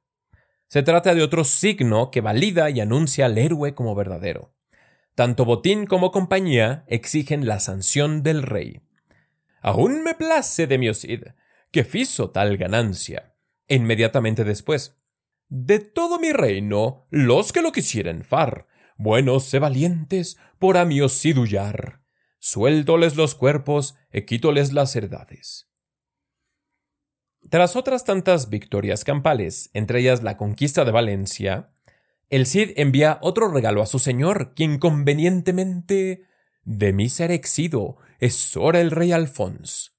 Se 0.69 0.83
trata 0.83 1.14
de 1.14 1.23
otro 1.23 1.45
signo 1.45 2.11
que 2.11 2.23
valida 2.23 2.71
y 2.71 2.81
anuncia 2.81 3.26
al 3.26 3.37
héroe 3.37 3.75
como 3.75 3.95
verdadero. 3.95 4.55
Tanto 5.14 5.45
Botín 5.45 5.87
como 5.87 6.12
compañía 6.12 6.85
exigen 6.88 7.47
la 7.47 7.61
sanción 7.61 8.23
del 8.23 8.43
rey. 8.43 8.81
Aún 9.61 10.02
me 10.02 10.14
place 10.14 10.66
de 10.66 10.78
mi 10.78 10.93
Cid, 10.95 11.25
que 11.71 11.85
fizo 11.85 12.31
tal 12.31 12.57
ganancia. 12.57 13.35
Inmediatamente 13.69 14.45
después. 14.45 14.97
De 15.49 15.78
todo 15.78 16.19
mi 16.19 16.33
reino, 16.33 17.07
los 17.11 17.52
que 17.52 17.62
lo 17.62 17.71
quisieren 17.71 18.25
far, 18.25 18.66
buenos 18.97 19.53
e 19.53 19.59
valientes, 19.59 20.37
por 20.59 20.76
a 20.76 20.87
sidullar. 21.09 22.03
Suéltoles 22.38 23.17
los 23.17 23.35
cuerpos 23.35 23.97
e 24.11 24.25
quítoles 24.25 24.73
las 24.73 24.95
heredades. 24.97 25.69
Tras 27.49 27.76
otras 27.76 28.05
tantas 28.05 28.50
victorias 28.50 29.05
campales, 29.05 29.71
entre 29.73 30.00
ellas 30.00 30.23
la 30.23 30.37
conquista 30.37 30.85
de 30.85 30.93
Valencia, 30.93 31.73
el 32.29 32.47
Cid 32.47 32.73
envía 32.76 33.19
otro 33.23 33.49
regalo 33.49 33.83
a 33.83 33.87
su 33.87 33.99
señor, 34.00 34.55
quien 34.55 34.79
convenientemente 34.79 36.25
de 36.65 36.93
mí 36.93 37.09
ser 37.09 37.31
exido, 37.31 37.99
es 38.19 38.57
hora 38.57 38.81
el 38.81 38.91
rey 38.91 39.12
Alfons. 39.12 39.97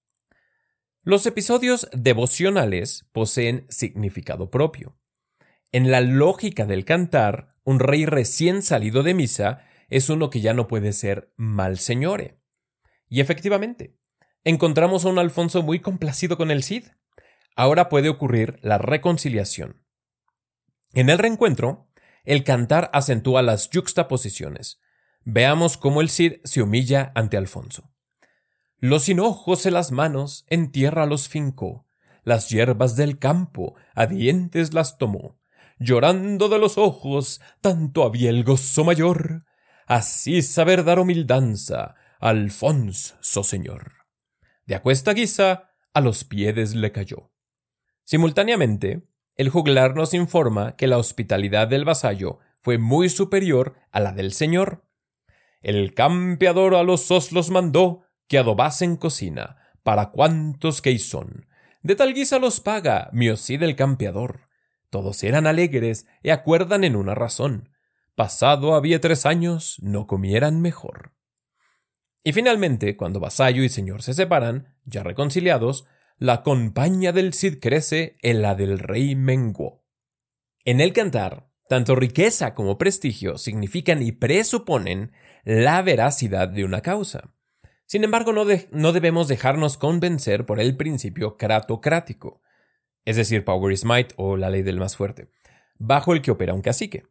Los 1.03 1.25
episodios 1.25 1.87
devocionales 1.93 3.07
poseen 3.13 3.65
significado 3.69 4.51
propio. 4.51 4.99
En 5.71 5.89
la 5.89 6.01
lógica 6.01 6.65
del 6.65 6.83
cantar, 6.83 7.55
un 7.67 7.79
rey 7.79 8.05
recién 8.05 8.61
salido 8.61 9.03
de 9.03 9.13
misa 9.13 9.65
es 9.89 10.09
uno 10.09 10.29
que 10.29 10.39
ya 10.39 10.53
no 10.53 10.69
puede 10.69 10.93
ser 10.93 11.33
mal 11.35 11.79
señore. 11.79 12.39
Y 13.09 13.19
efectivamente, 13.19 13.93
encontramos 14.45 15.03
a 15.03 15.09
un 15.09 15.19
Alfonso 15.19 15.61
muy 15.63 15.81
complacido 15.81 16.37
con 16.37 16.49
el 16.49 16.63
Cid. 16.63 16.85
Ahora 17.57 17.89
puede 17.89 18.07
ocurrir 18.07 18.57
la 18.61 18.77
reconciliación. 18.77 19.83
En 20.93 21.09
el 21.09 21.17
reencuentro, 21.17 21.89
el 22.23 22.45
cantar 22.45 22.89
acentúa 22.93 23.41
las 23.41 23.69
yuxtaposiciones. 23.69 24.79
Veamos 25.25 25.75
cómo 25.75 25.99
el 25.99 26.09
Cid 26.09 26.35
se 26.45 26.61
humilla 26.61 27.11
ante 27.15 27.35
Alfonso. 27.35 27.91
Los 28.77 29.09
hinojos 29.09 29.65
en 29.65 29.73
las 29.73 29.91
manos 29.91 30.45
en 30.47 30.71
tierra 30.71 31.05
los 31.05 31.27
fincó, 31.27 31.85
las 32.23 32.47
hierbas 32.47 32.95
del 32.95 33.19
campo 33.19 33.75
a 33.93 34.05
dientes 34.05 34.73
las 34.73 34.97
tomó, 34.97 35.37
llorando 35.79 36.49
de 36.49 36.59
los 36.59 36.77
ojos, 36.77 37.41
tanto 37.61 38.03
había 38.03 38.29
el 38.29 38.43
gozo 38.43 38.83
mayor. 38.83 39.45
Así 39.85 40.41
saber 40.41 40.83
dar 40.83 40.99
humildanza, 40.99 41.95
Alfonso 42.19 43.43
señor. 43.43 43.93
De 44.65 44.75
acuesta 44.75 45.13
guisa, 45.13 45.71
a 45.93 46.01
los 46.01 46.23
pies 46.23 46.75
le 46.75 46.91
cayó. 46.91 47.31
Simultáneamente, 48.03 49.07
el 49.35 49.49
juglar 49.49 49.95
nos 49.95 50.13
informa 50.13 50.75
que 50.75 50.87
la 50.87 50.97
hospitalidad 50.97 51.67
del 51.67 51.85
vasallo 51.85 52.39
fue 52.61 52.77
muy 52.77 53.09
superior 53.09 53.75
a 53.91 53.99
la 53.99 54.11
del 54.11 54.33
señor. 54.33 54.83
El 55.61 55.93
campeador 55.93 56.75
a 56.75 56.83
los 56.83 57.11
oslos 57.11 57.49
mandó 57.49 58.03
que 58.27 58.37
adobasen 58.37 58.97
cocina, 58.97 59.57
para 59.83 60.11
cuantos 60.11 60.81
que 60.81 60.97
son. 60.99 61.47
De 61.81 61.95
tal 61.95 62.13
guisa 62.13 62.39
los 62.39 62.59
paga, 62.59 63.09
miocid 63.13 63.63
el 63.63 63.75
campeador. 63.75 64.46
Todos 64.89 65.23
eran 65.23 65.47
alegres 65.47 66.07
y 66.23 66.29
acuerdan 66.29 66.83
en 66.83 66.95
una 66.95 67.15
razón. 67.15 67.69
Pasado 68.15 68.75
había 68.75 69.01
tres 69.01 69.25
años, 69.25 69.77
no 69.81 70.07
comieran 70.07 70.61
mejor. 70.61 71.13
Y 72.23 72.33
finalmente, 72.33 72.97
cuando 72.97 73.19
vasallo 73.19 73.63
y 73.63 73.69
señor 73.69 74.01
se 74.01 74.13
separan, 74.13 74.75
ya 74.85 75.03
reconciliados, 75.03 75.85
la 76.17 76.41
compañía 76.41 77.11
del 77.11 77.33
Cid 77.33 77.59
crece 77.59 78.17
en 78.21 78.41
la 78.41 78.55
del 78.55 78.79
rey 78.79 79.15
menguó. 79.15 79.85
En 80.65 80.81
el 80.81 80.93
cantar, 80.93 81.49
tanto 81.69 81.95
riqueza 81.95 82.53
como 82.53 82.77
prestigio 82.77 83.37
significan 83.37 84.01
y 84.01 84.13
presuponen 84.13 85.11
la 85.43 85.81
veracidad 85.81 86.47
de 86.49 86.65
una 86.65 86.81
causa. 86.81 87.33
Sin 87.85 88.03
embargo, 88.03 88.33
no, 88.33 88.45
no 88.71 88.91
debemos 88.93 89.27
dejarnos 89.27 89.77
convencer 89.77 90.45
por 90.45 90.59
el 90.59 90.75
principio 90.75 91.37
cratocrático, 91.37 92.41
es 93.07 93.15
decir, 93.15 93.45
Power 93.45 93.71
is 93.71 93.85
Might 93.85 94.11
o 94.17 94.35
la 94.35 94.49
ley 94.49 94.63
del 94.63 94.79
más 94.79 94.97
fuerte, 94.97 95.29
bajo 95.79 96.11
el 96.11 96.21
que 96.21 96.31
opera 96.31 96.53
un 96.53 96.61
cacique. 96.61 97.05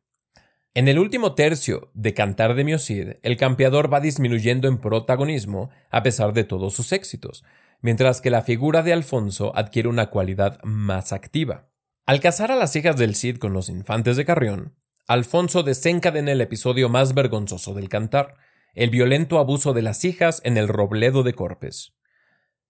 En 0.74 0.88
el 0.88 0.98
último 0.98 1.34
tercio 1.34 1.90
de 1.94 2.12
Cantar 2.12 2.54
de 2.54 2.64
Miocid, 2.64 3.12
el 3.22 3.38
campeador 3.38 3.90
va 3.90 4.00
disminuyendo 4.00 4.68
en 4.68 4.76
protagonismo 4.76 5.70
a 5.90 6.02
pesar 6.02 6.34
de 6.34 6.44
todos 6.44 6.74
sus 6.74 6.92
éxitos, 6.92 7.46
mientras 7.80 8.20
que 8.20 8.28
la 8.28 8.42
figura 8.42 8.82
de 8.82 8.92
Alfonso 8.92 9.56
adquiere 9.56 9.88
una 9.88 10.10
cualidad 10.10 10.62
más 10.64 11.14
activa. 11.14 11.70
Al 12.04 12.20
casar 12.20 12.52
a 12.52 12.56
las 12.56 12.76
hijas 12.76 12.98
del 12.98 13.14
Cid 13.14 13.38
con 13.38 13.54
los 13.54 13.70
infantes 13.70 14.18
de 14.18 14.26
Carrión, 14.26 14.74
Alfonso 15.06 15.62
desencadena 15.62 16.32
el 16.32 16.42
episodio 16.42 16.90
más 16.90 17.14
vergonzoso 17.14 17.72
del 17.72 17.88
cantar, 17.88 18.34
el 18.74 18.90
violento 18.90 19.38
abuso 19.38 19.72
de 19.72 19.80
las 19.80 20.04
hijas 20.04 20.42
en 20.44 20.58
el 20.58 20.68
robledo 20.68 21.22
de 21.22 21.32
Corpes. 21.32 21.96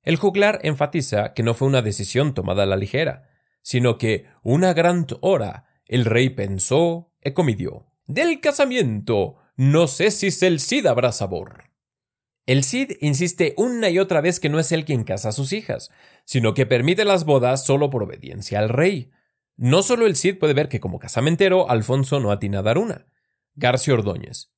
El 0.06 0.16
juglar 0.16 0.60
enfatiza 0.62 1.34
que 1.34 1.42
no 1.42 1.52
fue 1.52 1.66
una 1.66 1.82
decisión 1.82 2.32
tomada 2.32 2.62
a 2.62 2.66
la 2.66 2.76
ligera, 2.76 3.28
sino 3.60 3.98
que 3.98 4.26
una 4.44 4.72
gran 4.72 5.04
hora 5.20 5.66
el 5.84 6.04
rey 6.04 6.30
pensó 6.30 7.12
e 7.20 7.34
comidió. 7.34 7.92
Del 8.06 8.40
casamiento 8.40 9.36
no 9.56 9.88
sé 9.88 10.12
si 10.12 10.28
el 10.46 10.60
Cid 10.60 10.86
habrá 10.86 11.10
sabor. 11.10 11.70
El 12.46 12.62
Cid 12.62 12.92
insiste 13.00 13.54
una 13.56 13.90
y 13.90 13.98
otra 13.98 14.20
vez 14.20 14.38
que 14.38 14.48
no 14.48 14.60
es 14.60 14.70
él 14.70 14.84
quien 14.84 15.02
casa 15.02 15.30
a 15.30 15.32
sus 15.32 15.52
hijas, 15.52 15.90
sino 16.24 16.54
que 16.54 16.66
permite 16.66 17.04
las 17.04 17.24
bodas 17.24 17.66
solo 17.66 17.90
por 17.90 18.04
obediencia 18.04 18.60
al 18.60 18.68
rey. 18.68 19.10
No 19.56 19.82
solo 19.82 20.06
el 20.06 20.14
Cid 20.14 20.38
puede 20.38 20.54
ver 20.54 20.68
que 20.68 20.78
como 20.78 21.00
casamentero 21.00 21.68
Alfonso 21.68 22.20
no 22.20 22.30
atina 22.30 22.60
a 22.60 22.62
dar 22.62 22.78
una. 22.78 23.06
García 23.56 23.94
Ordóñez. 23.94 24.52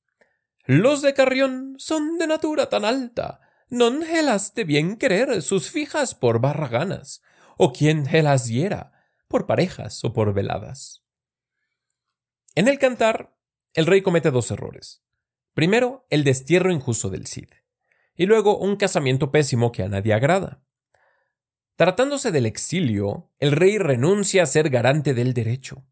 Los 0.67 1.01
de 1.01 1.15
Carrión 1.15 1.73
son 1.79 2.19
de 2.19 2.27
natura 2.27 2.69
tan 2.69 2.85
alta, 2.85 3.41
non 3.69 4.01
helas 4.03 4.53
de 4.53 4.63
bien 4.63 4.97
querer 4.97 5.41
sus 5.41 5.69
fijas 5.69 6.15
por 6.15 6.41
barraganas, 6.41 7.21
o 7.57 7.71
quien 7.71 8.07
helas 8.07 8.45
diera, 8.45 8.93
por 9.27 9.45
parejas 9.45 10.03
o 10.03 10.13
por 10.13 10.33
veladas. 10.33 11.03
En 12.55 12.67
el 12.67 12.79
cantar, 12.79 13.35
el 13.73 13.85
rey 13.85 14.01
comete 14.01 14.31
dos 14.31 14.51
errores. 14.51 15.03
Primero, 15.53 16.05
el 16.09 16.23
destierro 16.23 16.71
injusto 16.71 17.09
del 17.09 17.27
Cid, 17.27 17.49
y 18.15 18.25
luego 18.25 18.57
un 18.57 18.75
casamiento 18.75 19.31
pésimo 19.31 19.71
que 19.71 19.83
a 19.83 19.89
nadie 19.89 20.13
agrada. 20.13 20.63
Tratándose 21.75 22.31
del 22.31 22.45
exilio, 22.45 23.31
el 23.39 23.53
rey 23.53 23.77
renuncia 23.77 24.43
a 24.43 24.45
ser 24.45 24.69
garante 24.69 25.13
del 25.13 25.33
derecho. 25.33 25.85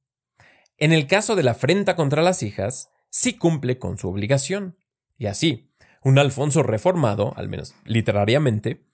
En 0.77 0.91
el 0.91 1.07
caso 1.07 1.35
de 1.35 1.43
la 1.43 1.51
afrenta 1.51 1.95
contra 1.95 2.21
las 2.21 2.43
hijas, 2.43 2.91
sí 3.09 3.37
cumple 3.37 3.79
con 3.79 3.97
su 3.97 4.09
obligación. 4.09 4.77
Y 5.17 5.27
así, 5.27 5.66
un 6.03 6.19
Alfonso 6.19 6.63
reformado, 6.63 7.33
al 7.35 7.49
menos 7.49 7.75
literariamente, 7.85 8.85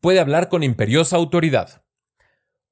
puede 0.00 0.20
hablar 0.20 0.48
con 0.48 0.62
imperiosa 0.62 1.16
autoridad. 1.16 1.84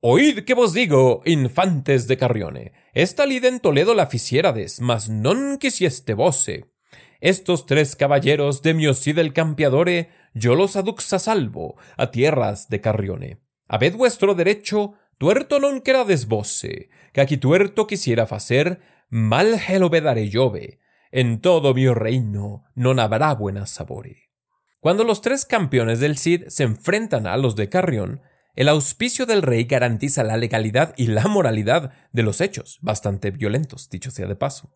Oíd 0.04 0.44
que 0.44 0.54
vos 0.54 0.74
digo, 0.74 1.22
infantes 1.24 2.08
de 2.08 2.16
Carrione, 2.16 2.72
esta 2.92 3.24
lid 3.24 3.44
en 3.44 3.60
Toledo 3.60 3.94
la 3.94 4.06
ficiérades, 4.10 4.80
mas 4.82 5.06
non 5.06 5.62
quisieste 5.62 6.18
voce. 6.18 6.74
Estos 7.22 7.70
tres 7.70 7.94
caballeros 7.94 8.66
de 8.66 8.74
Miosí 8.74 9.14
del 9.14 9.32
Campiadore, 9.32 10.10
yo 10.34 10.56
los 10.58 10.74
aduxa 10.74 11.22
salvo, 11.22 11.78
a 11.96 12.10
tierras 12.10 12.68
de 12.68 12.80
Carrione. 12.80 13.38
Habed 13.68 13.94
vuestro 13.94 14.34
derecho, 14.34 14.98
tuerto 15.22 15.62
non 15.62 15.86
querades 15.86 16.26
voce, 16.26 16.90
que 17.14 17.22
aquí 17.22 17.38
tuerto 17.38 17.86
quisiera 17.86 18.26
facer, 18.26 18.82
mal 19.06 19.54
gelo 19.54 19.86
vedare 19.86 20.26
llove, 20.26 20.81
en 21.12 21.40
todo 21.40 21.74
mi 21.74 21.86
reino 21.92 22.64
non 22.74 22.98
habrá 22.98 23.36
buena 23.36 23.68
sabore. 23.68 24.32
Cuando 24.80 25.04
los 25.04 25.20
tres 25.20 25.44
campeones 25.44 26.00
del 26.00 26.18
Cid 26.18 26.48
se 26.48 26.64
enfrentan 26.64 27.28
a 27.28 27.36
los 27.36 27.54
de 27.54 27.68
Carrión, 27.68 28.22
el 28.56 28.68
auspicio 28.68 29.26
del 29.26 29.42
rey 29.42 29.64
garantiza 29.64 30.24
la 30.24 30.36
legalidad 30.36 30.94
y 30.96 31.06
la 31.06 31.28
moralidad 31.28 31.92
de 32.12 32.22
los 32.22 32.40
hechos, 32.40 32.78
bastante 32.82 33.30
violentos, 33.30 33.88
dicho 33.88 34.10
sea 34.10 34.26
de 34.26 34.36
paso. 34.36 34.74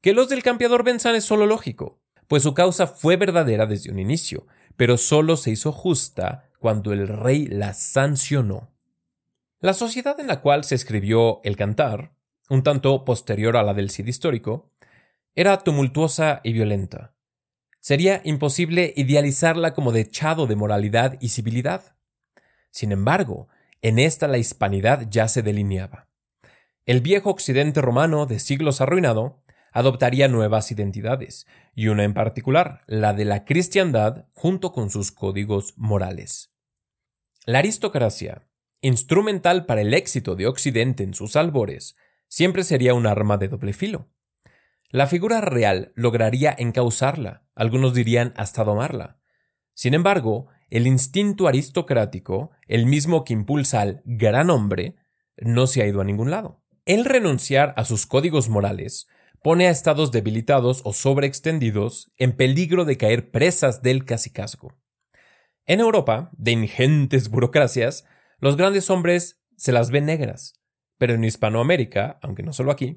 Que 0.00 0.14
los 0.14 0.28
del 0.28 0.42
campeador 0.42 0.84
venzan 0.84 1.14
es 1.14 1.24
solo 1.24 1.46
lógico, 1.46 2.00
pues 2.28 2.44
su 2.44 2.54
causa 2.54 2.86
fue 2.86 3.16
verdadera 3.16 3.66
desde 3.66 3.90
un 3.90 3.98
inicio, 3.98 4.46
pero 4.76 4.96
solo 4.96 5.36
se 5.36 5.50
hizo 5.50 5.72
justa 5.72 6.48
cuando 6.58 6.92
el 6.92 7.08
rey 7.08 7.46
la 7.46 7.74
sancionó. 7.74 8.72
La 9.60 9.74
sociedad 9.74 10.18
en 10.20 10.28
la 10.28 10.40
cual 10.40 10.64
se 10.64 10.76
escribió 10.76 11.40
el 11.42 11.56
cantar, 11.56 12.14
un 12.48 12.62
tanto 12.62 13.04
posterior 13.04 13.56
a 13.56 13.62
la 13.62 13.74
del 13.74 13.90
Cid 13.90 14.06
histórico, 14.06 14.69
era 15.34 15.58
tumultuosa 15.58 16.40
y 16.44 16.52
violenta. 16.52 17.14
Sería 17.80 18.20
imposible 18.24 18.92
idealizarla 18.96 19.72
como 19.72 19.92
dechado 19.92 20.46
de 20.46 20.56
moralidad 20.56 21.16
y 21.20 21.30
civilidad. 21.30 21.96
Sin 22.70 22.92
embargo, 22.92 23.48
en 23.82 23.98
esta 23.98 24.28
la 24.28 24.38
hispanidad 24.38 25.06
ya 25.08 25.28
se 25.28 25.42
delineaba. 25.42 26.08
El 26.84 27.00
viejo 27.00 27.30
occidente 27.30 27.80
romano 27.80 28.26
de 28.26 28.38
siglos 28.38 28.80
arruinado 28.80 29.42
adoptaría 29.72 30.28
nuevas 30.28 30.70
identidades, 30.72 31.46
y 31.74 31.88
una 31.88 32.04
en 32.04 32.14
particular, 32.14 32.82
la 32.86 33.12
de 33.12 33.24
la 33.24 33.44
cristiandad 33.44 34.26
junto 34.32 34.72
con 34.72 34.90
sus 34.90 35.12
códigos 35.12 35.74
morales. 35.76 36.52
La 37.46 37.60
aristocracia, 37.60 38.46
instrumental 38.80 39.66
para 39.66 39.80
el 39.80 39.94
éxito 39.94 40.34
de 40.34 40.46
Occidente 40.46 41.04
en 41.04 41.14
sus 41.14 41.36
albores, 41.36 41.96
siempre 42.28 42.64
sería 42.64 42.94
un 42.94 43.06
arma 43.06 43.38
de 43.38 43.48
doble 43.48 43.72
filo. 43.72 44.08
La 44.92 45.06
figura 45.06 45.40
real 45.40 45.92
lograría 45.94 46.52
encauzarla, 46.58 47.44
algunos 47.54 47.94
dirían 47.94 48.32
hasta 48.36 48.64
domarla. 48.64 49.20
Sin 49.72 49.94
embargo, 49.94 50.48
el 50.68 50.88
instinto 50.88 51.46
aristocrático, 51.46 52.50
el 52.66 52.86
mismo 52.86 53.22
que 53.22 53.32
impulsa 53.32 53.82
al 53.82 54.02
gran 54.04 54.50
hombre, 54.50 54.96
no 55.36 55.68
se 55.68 55.82
ha 55.82 55.86
ido 55.86 56.00
a 56.00 56.04
ningún 56.04 56.32
lado. 56.32 56.64
El 56.86 57.04
renunciar 57.04 57.72
a 57.76 57.84
sus 57.84 58.06
códigos 58.06 58.48
morales 58.48 59.06
pone 59.42 59.68
a 59.68 59.70
estados 59.70 60.10
debilitados 60.10 60.82
o 60.84 60.92
sobreextendidos 60.92 62.10
en 62.18 62.36
peligro 62.36 62.84
de 62.84 62.96
caer 62.96 63.30
presas 63.30 63.82
del 63.82 64.04
cacicazgo. 64.04 64.76
En 65.66 65.78
Europa, 65.78 66.30
de 66.32 66.50
ingentes 66.50 67.30
burocracias, 67.30 68.04
los 68.40 68.56
grandes 68.56 68.90
hombres 68.90 69.40
se 69.56 69.70
las 69.70 69.92
ven 69.92 70.06
negras, 70.06 70.54
pero 70.98 71.14
en 71.14 71.22
Hispanoamérica, 71.22 72.18
aunque 72.22 72.42
no 72.42 72.52
solo 72.52 72.72
aquí, 72.72 72.96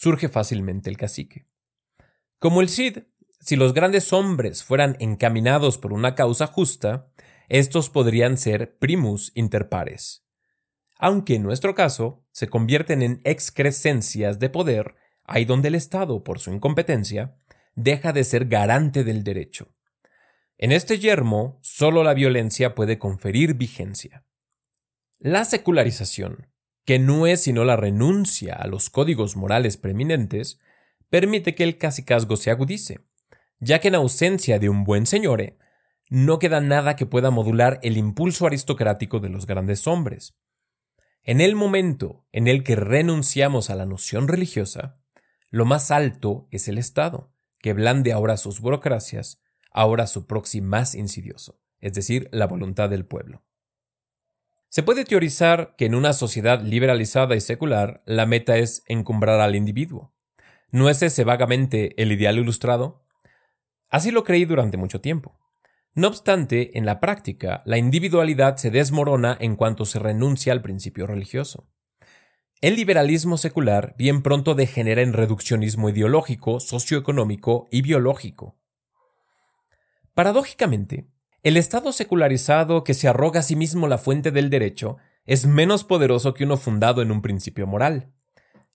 surge 0.00 0.30
fácilmente 0.30 0.88
el 0.88 0.96
cacique. 0.96 1.46
Como 2.38 2.62
el 2.62 2.70
Cid, 2.70 3.00
si 3.38 3.56
los 3.56 3.74
grandes 3.74 4.14
hombres 4.14 4.64
fueran 4.64 4.96
encaminados 4.98 5.76
por 5.76 5.92
una 5.92 6.14
causa 6.14 6.46
justa, 6.46 7.12
estos 7.50 7.90
podrían 7.90 8.38
ser 8.38 8.78
primus 8.78 9.30
inter 9.34 9.68
pares. 9.68 10.24
Aunque 10.96 11.34
en 11.34 11.42
nuestro 11.42 11.74
caso 11.74 12.24
se 12.32 12.48
convierten 12.48 13.02
en 13.02 13.20
excrescencias 13.24 14.38
de 14.38 14.48
poder, 14.48 14.94
ahí 15.24 15.44
donde 15.44 15.68
el 15.68 15.74
Estado, 15.74 16.24
por 16.24 16.38
su 16.38 16.50
incompetencia, 16.50 17.36
deja 17.74 18.14
de 18.14 18.24
ser 18.24 18.46
garante 18.46 19.04
del 19.04 19.22
derecho. 19.22 19.74
En 20.56 20.72
este 20.72 20.98
yermo, 20.98 21.58
solo 21.60 22.04
la 22.04 22.14
violencia 22.14 22.74
puede 22.74 22.98
conferir 22.98 23.52
vigencia. 23.52 24.24
La 25.18 25.44
secularización, 25.44 26.50
que 26.90 26.98
no 26.98 27.28
es 27.28 27.40
sino 27.40 27.64
la 27.64 27.76
renuncia 27.76 28.56
a 28.56 28.66
los 28.66 28.90
códigos 28.90 29.36
morales 29.36 29.76
preeminentes, 29.76 30.58
permite 31.08 31.54
que 31.54 31.62
el 31.62 31.78
cacicazgo 31.78 32.36
se 32.36 32.50
agudice, 32.50 32.98
ya 33.60 33.78
que 33.78 33.86
en 33.86 33.94
ausencia 33.94 34.58
de 34.58 34.68
un 34.68 34.82
buen 34.82 35.06
señore, 35.06 35.56
no 36.08 36.40
queda 36.40 36.60
nada 36.60 36.96
que 36.96 37.06
pueda 37.06 37.30
modular 37.30 37.78
el 37.84 37.96
impulso 37.96 38.44
aristocrático 38.44 39.20
de 39.20 39.28
los 39.28 39.46
grandes 39.46 39.86
hombres. 39.86 40.36
En 41.22 41.40
el 41.40 41.54
momento 41.54 42.26
en 42.32 42.48
el 42.48 42.64
que 42.64 42.74
renunciamos 42.74 43.70
a 43.70 43.76
la 43.76 43.86
noción 43.86 44.26
religiosa, 44.26 44.98
lo 45.48 45.66
más 45.66 45.92
alto 45.92 46.48
es 46.50 46.66
el 46.66 46.76
Estado, 46.76 47.32
que 47.60 47.72
blande 47.72 48.10
ahora 48.10 48.36
sus 48.36 48.58
burocracias, 48.58 49.40
ahora 49.70 50.08
su 50.08 50.26
proxy 50.26 50.60
más 50.60 50.96
insidioso, 50.96 51.60
es 51.78 51.92
decir, 51.92 52.28
la 52.32 52.48
voluntad 52.48 52.90
del 52.90 53.06
pueblo. 53.06 53.44
Se 54.70 54.84
puede 54.84 55.04
teorizar 55.04 55.74
que 55.76 55.86
en 55.86 55.96
una 55.96 56.12
sociedad 56.12 56.62
liberalizada 56.62 57.34
y 57.34 57.40
secular 57.40 58.04
la 58.06 58.24
meta 58.24 58.56
es 58.56 58.84
encumbrar 58.86 59.40
al 59.40 59.56
individuo. 59.56 60.14
¿No 60.70 60.88
es 60.88 61.02
ese 61.02 61.24
vagamente 61.24 62.00
el 62.00 62.12
ideal 62.12 62.38
ilustrado? 62.38 63.04
Así 63.88 64.12
lo 64.12 64.22
creí 64.22 64.44
durante 64.44 64.76
mucho 64.76 65.00
tiempo. 65.00 65.40
No 65.92 66.06
obstante, 66.06 66.78
en 66.78 66.86
la 66.86 67.00
práctica, 67.00 67.62
la 67.66 67.78
individualidad 67.78 68.58
se 68.58 68.70
desmorona 68.70 69.36
en 69.40 69.56
cuanto 69.56 69.84
se 69.84 69.98
renuncia 69.98 70.52
al 70.52 70.62
principio 70.62 71.08
religioso. 71.08 71.68
El 72.60 72.76
liberalismo 72.76 73.38
secular 73.38 73.96
bien 73.98 74.22
pronto 74.22 74.54
degenera 74.54 75.02
en 75.02 75.14
reduccionismo 75.14 75.88
ideológico, 75.90 76.60
socioeconómico 76.60 77.66
y 77.72 77.82
biológico. 77.82 78.56
Paradójicamente, 80.14 81.08
el 81.42 81.56
Estado 81.56 81.92
secularizado 81.92 82.84
que 82.84 82.92
se 82.92 83.08
arroga 83.08 83.40
a 83.40 83.42
sí 83.42 83.56
mismo 83.56 83.88
la 83.88 83.96
fuente 83.96 84.30
del 84.30 84.50
derecho 84.50 84.98
es 85.24 85.46
menos 85.46 85.84
poderoso 85.84 86.34
que 86.34 86.44
uno 86.44 86.58
fundado 86.58 87.00
en 87.00 87.10
un 87.10 87.22
principio 87.22 87.66
moral. 87.66 88.12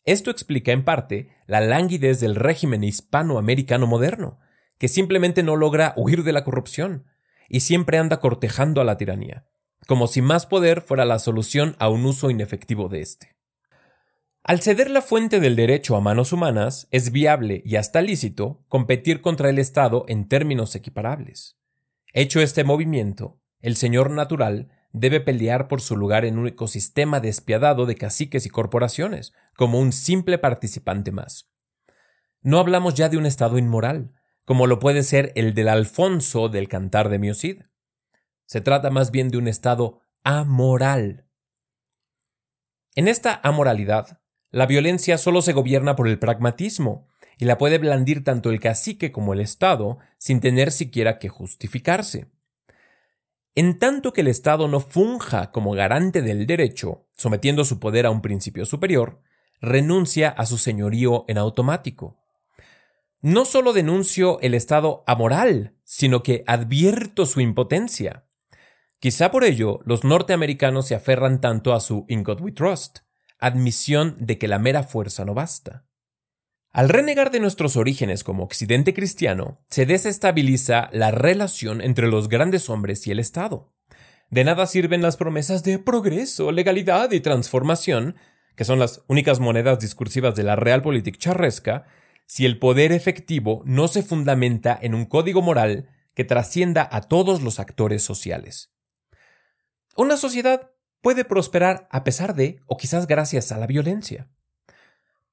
Esto 0.03 0.31
explica 0.31 0.71
en 0.71 0.83
parte 0.83 1.29
la 1.45 1.61
languidez 1.61 2.19
del 2.19 2.35
régimen 2.35 2.83
hispanoamericano 2.83 3.85
moderno, 3.85 4.39
que 4.79 4.87
simplemente 4.87 5.43
no 5.43 5.55
logra 5.55 5.93
huir 5.95 6.23
de 6.23 6.31
la 6.31 6.43
corrupción 6.43 7.05
y 7.49 7.59
siempre 7.59 7.99
anda 7.99 8.19
cortejando 8.19 8.81
a 8.81 8.83
la 8.83 8.97
tiranía, 8.97 9.45
como 9.87 10.07
si 10.07 10.21
más 10.21 10.47
poder 10.47 10.81
fuera 10.81 11.05
la 11.05 11.19
solución 11.19 11.75
a 11.77 11.89
un 11.89 12.05
uso 12.05 12.31
inefectivo 12.31 12.89
de 12.89 13.01
éste. 13.01 13.35
Al 14.43 14.61
ceder 14.61 14.89
la 14.89 15.01
fuente 15.01 15.39
del 15.39 15.55
derecho 15.55 15.95
a 15.95 16.01
manos 16.01 16.31
humanas, 16.31 16.87
es 16.91 17.11
viable 17.11 17.61
y 17.65 17.77
hasta 17.77 18.01
lícito 18.01 18.63
competir 18.67 19.21
contra 19.21 19.49
el 19.49 19.57
Estado 19.57 20.05
en 20.07 20.27
términos 20.27 20.75
equiparables. 20.75 21.57
Hecho 22.17 22.39
este 22.39 22.63
movimiento, 22.63 23.41
el 23.59 23.75
señor 23.75 24.09
natural 24.09 24.69
debe 24.93 25.19
pelear 25.19 25.67
por 25.67 25.81
su 25.81 25.97
lugar 25.97 26.23
en 26.23 26.37
un 26.37 26.47
ecosistema 26.47 27.19
despiadado 27.19 27.85
de 27.85 27.95
caciques 27.95 28.45
y 28.45 28.49
corporaciones, 28.49 29.33
como 29.57 29.81
un 29.81 29.91
simple 29.91 30.37
participante 30.37 31.11
más. 31.11 31.51
No 32.41 32.59
hablamos 32.59 32.93
ya 32.93 33.09
de 33.09 33.17
un 33.17 33.25
Estado 33.25 33.57
inmoral, 33.57 34.13
como 34.45 34.65
lo 34.65 34.79
puede 34.79 35.03
ser 35.03 35.33
el 35.35 35.53
del 35.53 35.67
Alfonso 35.67 36.47
del 36.47 36.69
Cantar 36.69 37.09
de 37.09 37.19
Miocid. 37.19 37.63
Se 38.45 38.61
trata 38.61 38.89
más 38.91 39.11
bien 39.11 39.27
de 39.27 39.37
un 39.37 39.49
Estado 39.49 39.99
amoral. 40.23 41.27
En 42.95 43.09
esta 43.09 43.41
amoralidad, 43.43 44.21
la 44.51 44.67
violencia 44.67 45.17
solo 45.17 45.41
se 45.41 45.51
gobierna 45.51 45.97
por 45.97 46.07
el 46.07 46.17
pragmatismo, 46.17 47.09
y 47.37 47.45
la 47.45 47.57
puede 47.57 47.77
blandir 47.77 48.23
tanto 48.23 48.49
el 48.49 48.59
cacique 48.59 49.11
como 49.11 49.33
el 49.33 49.41
Estado 49.41 49.97
sin 50.17 50.39
tener 50.39 50.71
siquiera 50.71 51.19
que 51.19 51.29
justificarse. 51.29 52.27
En 53.55 53.79
tanto 53.79 54.11
que 54.11 54.21
el 54.21 54.27
Estado 54.27 54.67
no 54.67 54.81
funja 54.81 55.51
como 55.51 55.71
garante 55.71 56.21
del 56.21 56.45
derecho, 56.45 57.07
sometiendo 57.13 57.63
su 57.63 57.79
poder 57.79 58.05
a 58.05 58.11
un 58.11 58.21
principio 58.21 58.65
superior, 58.65 59.21
renuncia 59.61 60.29
a 60.29 60.45
su 60.45 60.57
señorío 60.57 61.23
en 61.27 61.37
automático. 61.37 62.17
No 63.21 63.45
solo 63.45 63.73
denuncio 63.73 64.39
el 64.41 64.53
Estado 64.53 65.03
amoral, 65.07 65.75
sino 65.83 66.21
que 66.21 66.43
advierto 66.47 67.25
su 67.25 67.39
impotencia. 67.39 68.25
Quizá 68.99 69.31
por 69.31 69.43
ello 69.43 69.79
los 69.85 70.03
norteamericanos 70.03 70.87
se 70.87 70.95
aferran 70.95 71.39
tanto 71.39 71.73
a 71.73 71.79
su 71.79 72.05
In 72.09 72.23
God 72.23 72.41
We 72.41 72.51
Trust, 72.51 72.99
admisión 73.39 74.17
de 74.19 74.37
que 74.37 74.47
la 74.47 74.59
mera 74.59 74.83
fuerza 74.83 75.25
no 75.25 75.33
basta. 75.33 75.84
Al 76.75 76.89
renegar 76.89 77.31
de 77.31 77.39
nuestros 77.39 77.77
orígenes 77.77 78.25
como 78.25 78.43
occidente 78.43 78.93
cristiano, 78.93 79.61
se 79.69 79.85
desestabiliza 79.85 80.89
la 80.91 81.09
relación 81.09 81.79
entre 81.79 82.09
los 82.09 82.27
grandes 82.27 82.69
hombres 82.69 83.07
y 83.07 83.11
el 83.11 83.19
Estado. 83.19 83.73
De 84.29 84.43
nada 84.43 84.67
sirven 84.67 85.01
las 85.01 85.15
promesas 85.15 85.63
de 85.63 85.79
progreso, 85.79 86.51
legalidad 86.51 87.13
y 87.13 87.21
transformación, 87.21 88.17
que 88.57 88.65
son 88.65 88.77
las 88.77 89.05
únicas 89.07 89.39
monedas 89.39 89.79
discursivas 89.79 90.35
de 90.35 90.43
la 90.43 90.57
realpolitik 90.57 91.17
charresca, 91.17 91.85
si 92.25 92.45
el 92.45 92.59
poder 92.59 92.91
efectivo 92.91 93.63
no 93.65 93.87
se 93.87 94.03
fundamenta 94.03 94.77
en 94.81 94.95
un 94.95 95.05
código 95.05 95.41
moral 95.41 95.87
que 96.13 96.25
trascienda 96.25 96.89
a 96.91 97.03
todos 97.03 97.41
los 97.41 97.61
actores 97.61 98.03
sociales. 98.03 98.73
Una 99.95 100.17
sociedad 100.17 100.71
puede 100.99 101.23
prosperar 101.23 101.87
a 101.89 102.03
pesar 102.03 102.35
de, 102.35 102.59
o 102.67 102.75
quizás 102.75 103.07
gracias 103.07 103.53
a 103.53 103.57
la 103.59 103.65
violencia. 103.65 104.27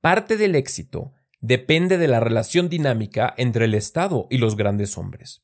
Parte 0.00 0.36
del 0.36 0.54
éxito 0.54 1.12
depende 1.42 1.98
de 1.98 2.08
la 2.08 2.20
relación 2.20 2.68
dinámica 2.68 3.34
entre 3.36 3.66
el 3.66 3.74
Estado 3.74 4.28
y 4.30 4.38
los 4.38 4.56
grandes 4.56 4.96
hombres. 4.96 5.42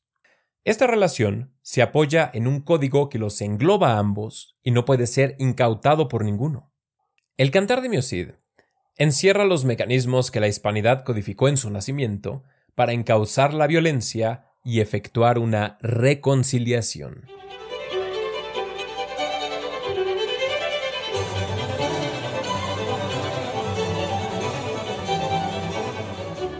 Esta 0.63 0.87
relación 0.87 1.53
se 1.61 1.81
apoya 1.81 2.31
en 2.33 2.47
un 2.47 2.61
código 2.61 3.09
que 3.09 3.19
los 3.19 3.41
engloba 3.41 3.93
a 3.93 3.99
ambos 3.99 4.57
y 4.63 4.71
no 4.71 4.85
puede 4.85 5.07
ser 5.07 5.35
incautado 5.39 6.07
por 6.07 6.23
ninguno. 6.23 6.71
El 7.37 7.51
Cantar 7.51 7.81
de 7.81 7.89
Miocid 7.89 8.29
encierra 8.97 9.45
los 9.45 9.65
mecanismos 9.65 10.31
que 10.31 10.39
la 10.39 10.47
hispanidad 10.47 11.03
codificó 11.03 11.47
en 11.47 11.57
su 11.57 11.69
nacimiento 11.69 12.43
para 12.75 12.93
encauzar 12.93 13.53
la 13.53 13.67
violencia 13.67 14.45
y 14.63 14.79
efectuar 14.79 15.37
una 15.37 15.77
reconciliación. 15.81 17.25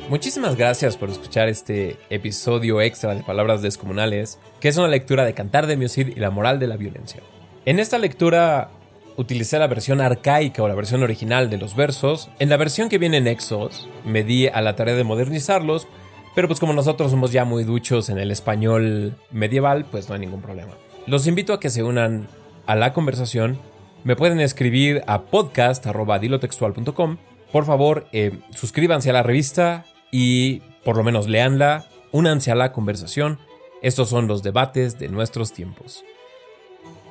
Muchísimas 0.09 0.55
gracias 0.55 0.97
por 0.97 1.11
escuchar 1.11 1.49
este 1.49 1.97
episodio 2.09 2.81
extra 2.81 3.13
de 3.13 3.21
Palabras 3.21 3.61
Descomunales, 3.61 4.39
que 4.59 4.69
es 4.69 4.75
una 4.75 4.87
lectura 4.87 5.23
de 5.23 5.35
Cantar 5.35 5.67
de 5.67 5.77
Miocid 5.77 6.07
y 6.07 6.19
la 6.19 6.31
moral 6.31 6.57
de 6.57 6.65
la 6.65 6.77
violencia. 6.77 7.21
En 7.65 7.77
esta 7.77 7.99
lectura 7.99 8.71
utilicé 9.17 9.59
la 9.59 9.67
versión 9.67 10.01
arcaica 10.01 10.63
o 10.63 10.67
la 10.67 10.73
versión 10.73 11.03
original 11.03 11.51
de 11.51 11.59
los 11.59 11.75
versos. 11.75 12.31
En 12.39 12.49
la 12.49 12.57
versión 12.57 12.89
que 12.89 12.97
viene 12.97 13.17
en 13.17 13.27
Exos 13.27 13.87
me 14.03 14.23
di 14.23 14.47
a 14.47 14.61
la 14.61 14.75
tarea 14.75 14.95
de 14.95 15.03
modernizarlos, 15.03 15.87
pero 16.33 16.47
pues 16.47 16.59
como 16.59 16.73
nosotros 16.73 17.11
somos 17.11 17.31
ya 17.31 17.45
muy 17.45 17.63
duchos 17.63 18.09
en 18.09 18.17
el 18.17 18.31
español 18.31 19.15
medieval, 19.29 19.85
pues 19.91 20.09
no 20.09 20.15
hay 20.15 20.21
ningún 20.21 20.41
problema. 20.41 20.73
Los 21.05 21.27
invito 21.27 21.53
a 21.53 21.59
que 21.59 21.69
se 21.69 21.83
unan 21.83 22.27
a 22.65 22.75
la 22.75 22.93
conversación. 22.93 23.59
Me 24.03 24.15
pueden 24.15 24.39
escribir 24.39 25.03
a 25.05 25.21
podcast.dilotextual.com. 25.21 27.17
Por 27.51 27.65
favor, 27.65 28.07
eh, 28.11 28.39
suscríbanse 28.55 29.11
a 29.11 29.13
la 29.13 29.23
revista, 29.23 29.85
y 30.11 30.61
por 30.83 30.97
lo 30.97 31.03
menos 31.03 31.27
leanla, 31.27 31.85
únanse 32.11 32.51
a 32.51 32.55
la 32.55 32.71
conversación. 32.71 33.39
Estos 33.81 34.09
son 34.09 34.27
los 34.27 34.43
debates 34.43 34.99
de 34.99 35.09
nuestros 35.09 35.53
tiempos. 35.53 36.03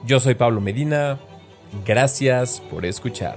Yo 0.05 0.21
soy 0.21 0.35
Pablo 0.35 0.61
Medina. 0.61 1.19
Gracias 1.85 2.61
por 2.71 2.85
escuchar. 2.85 3.37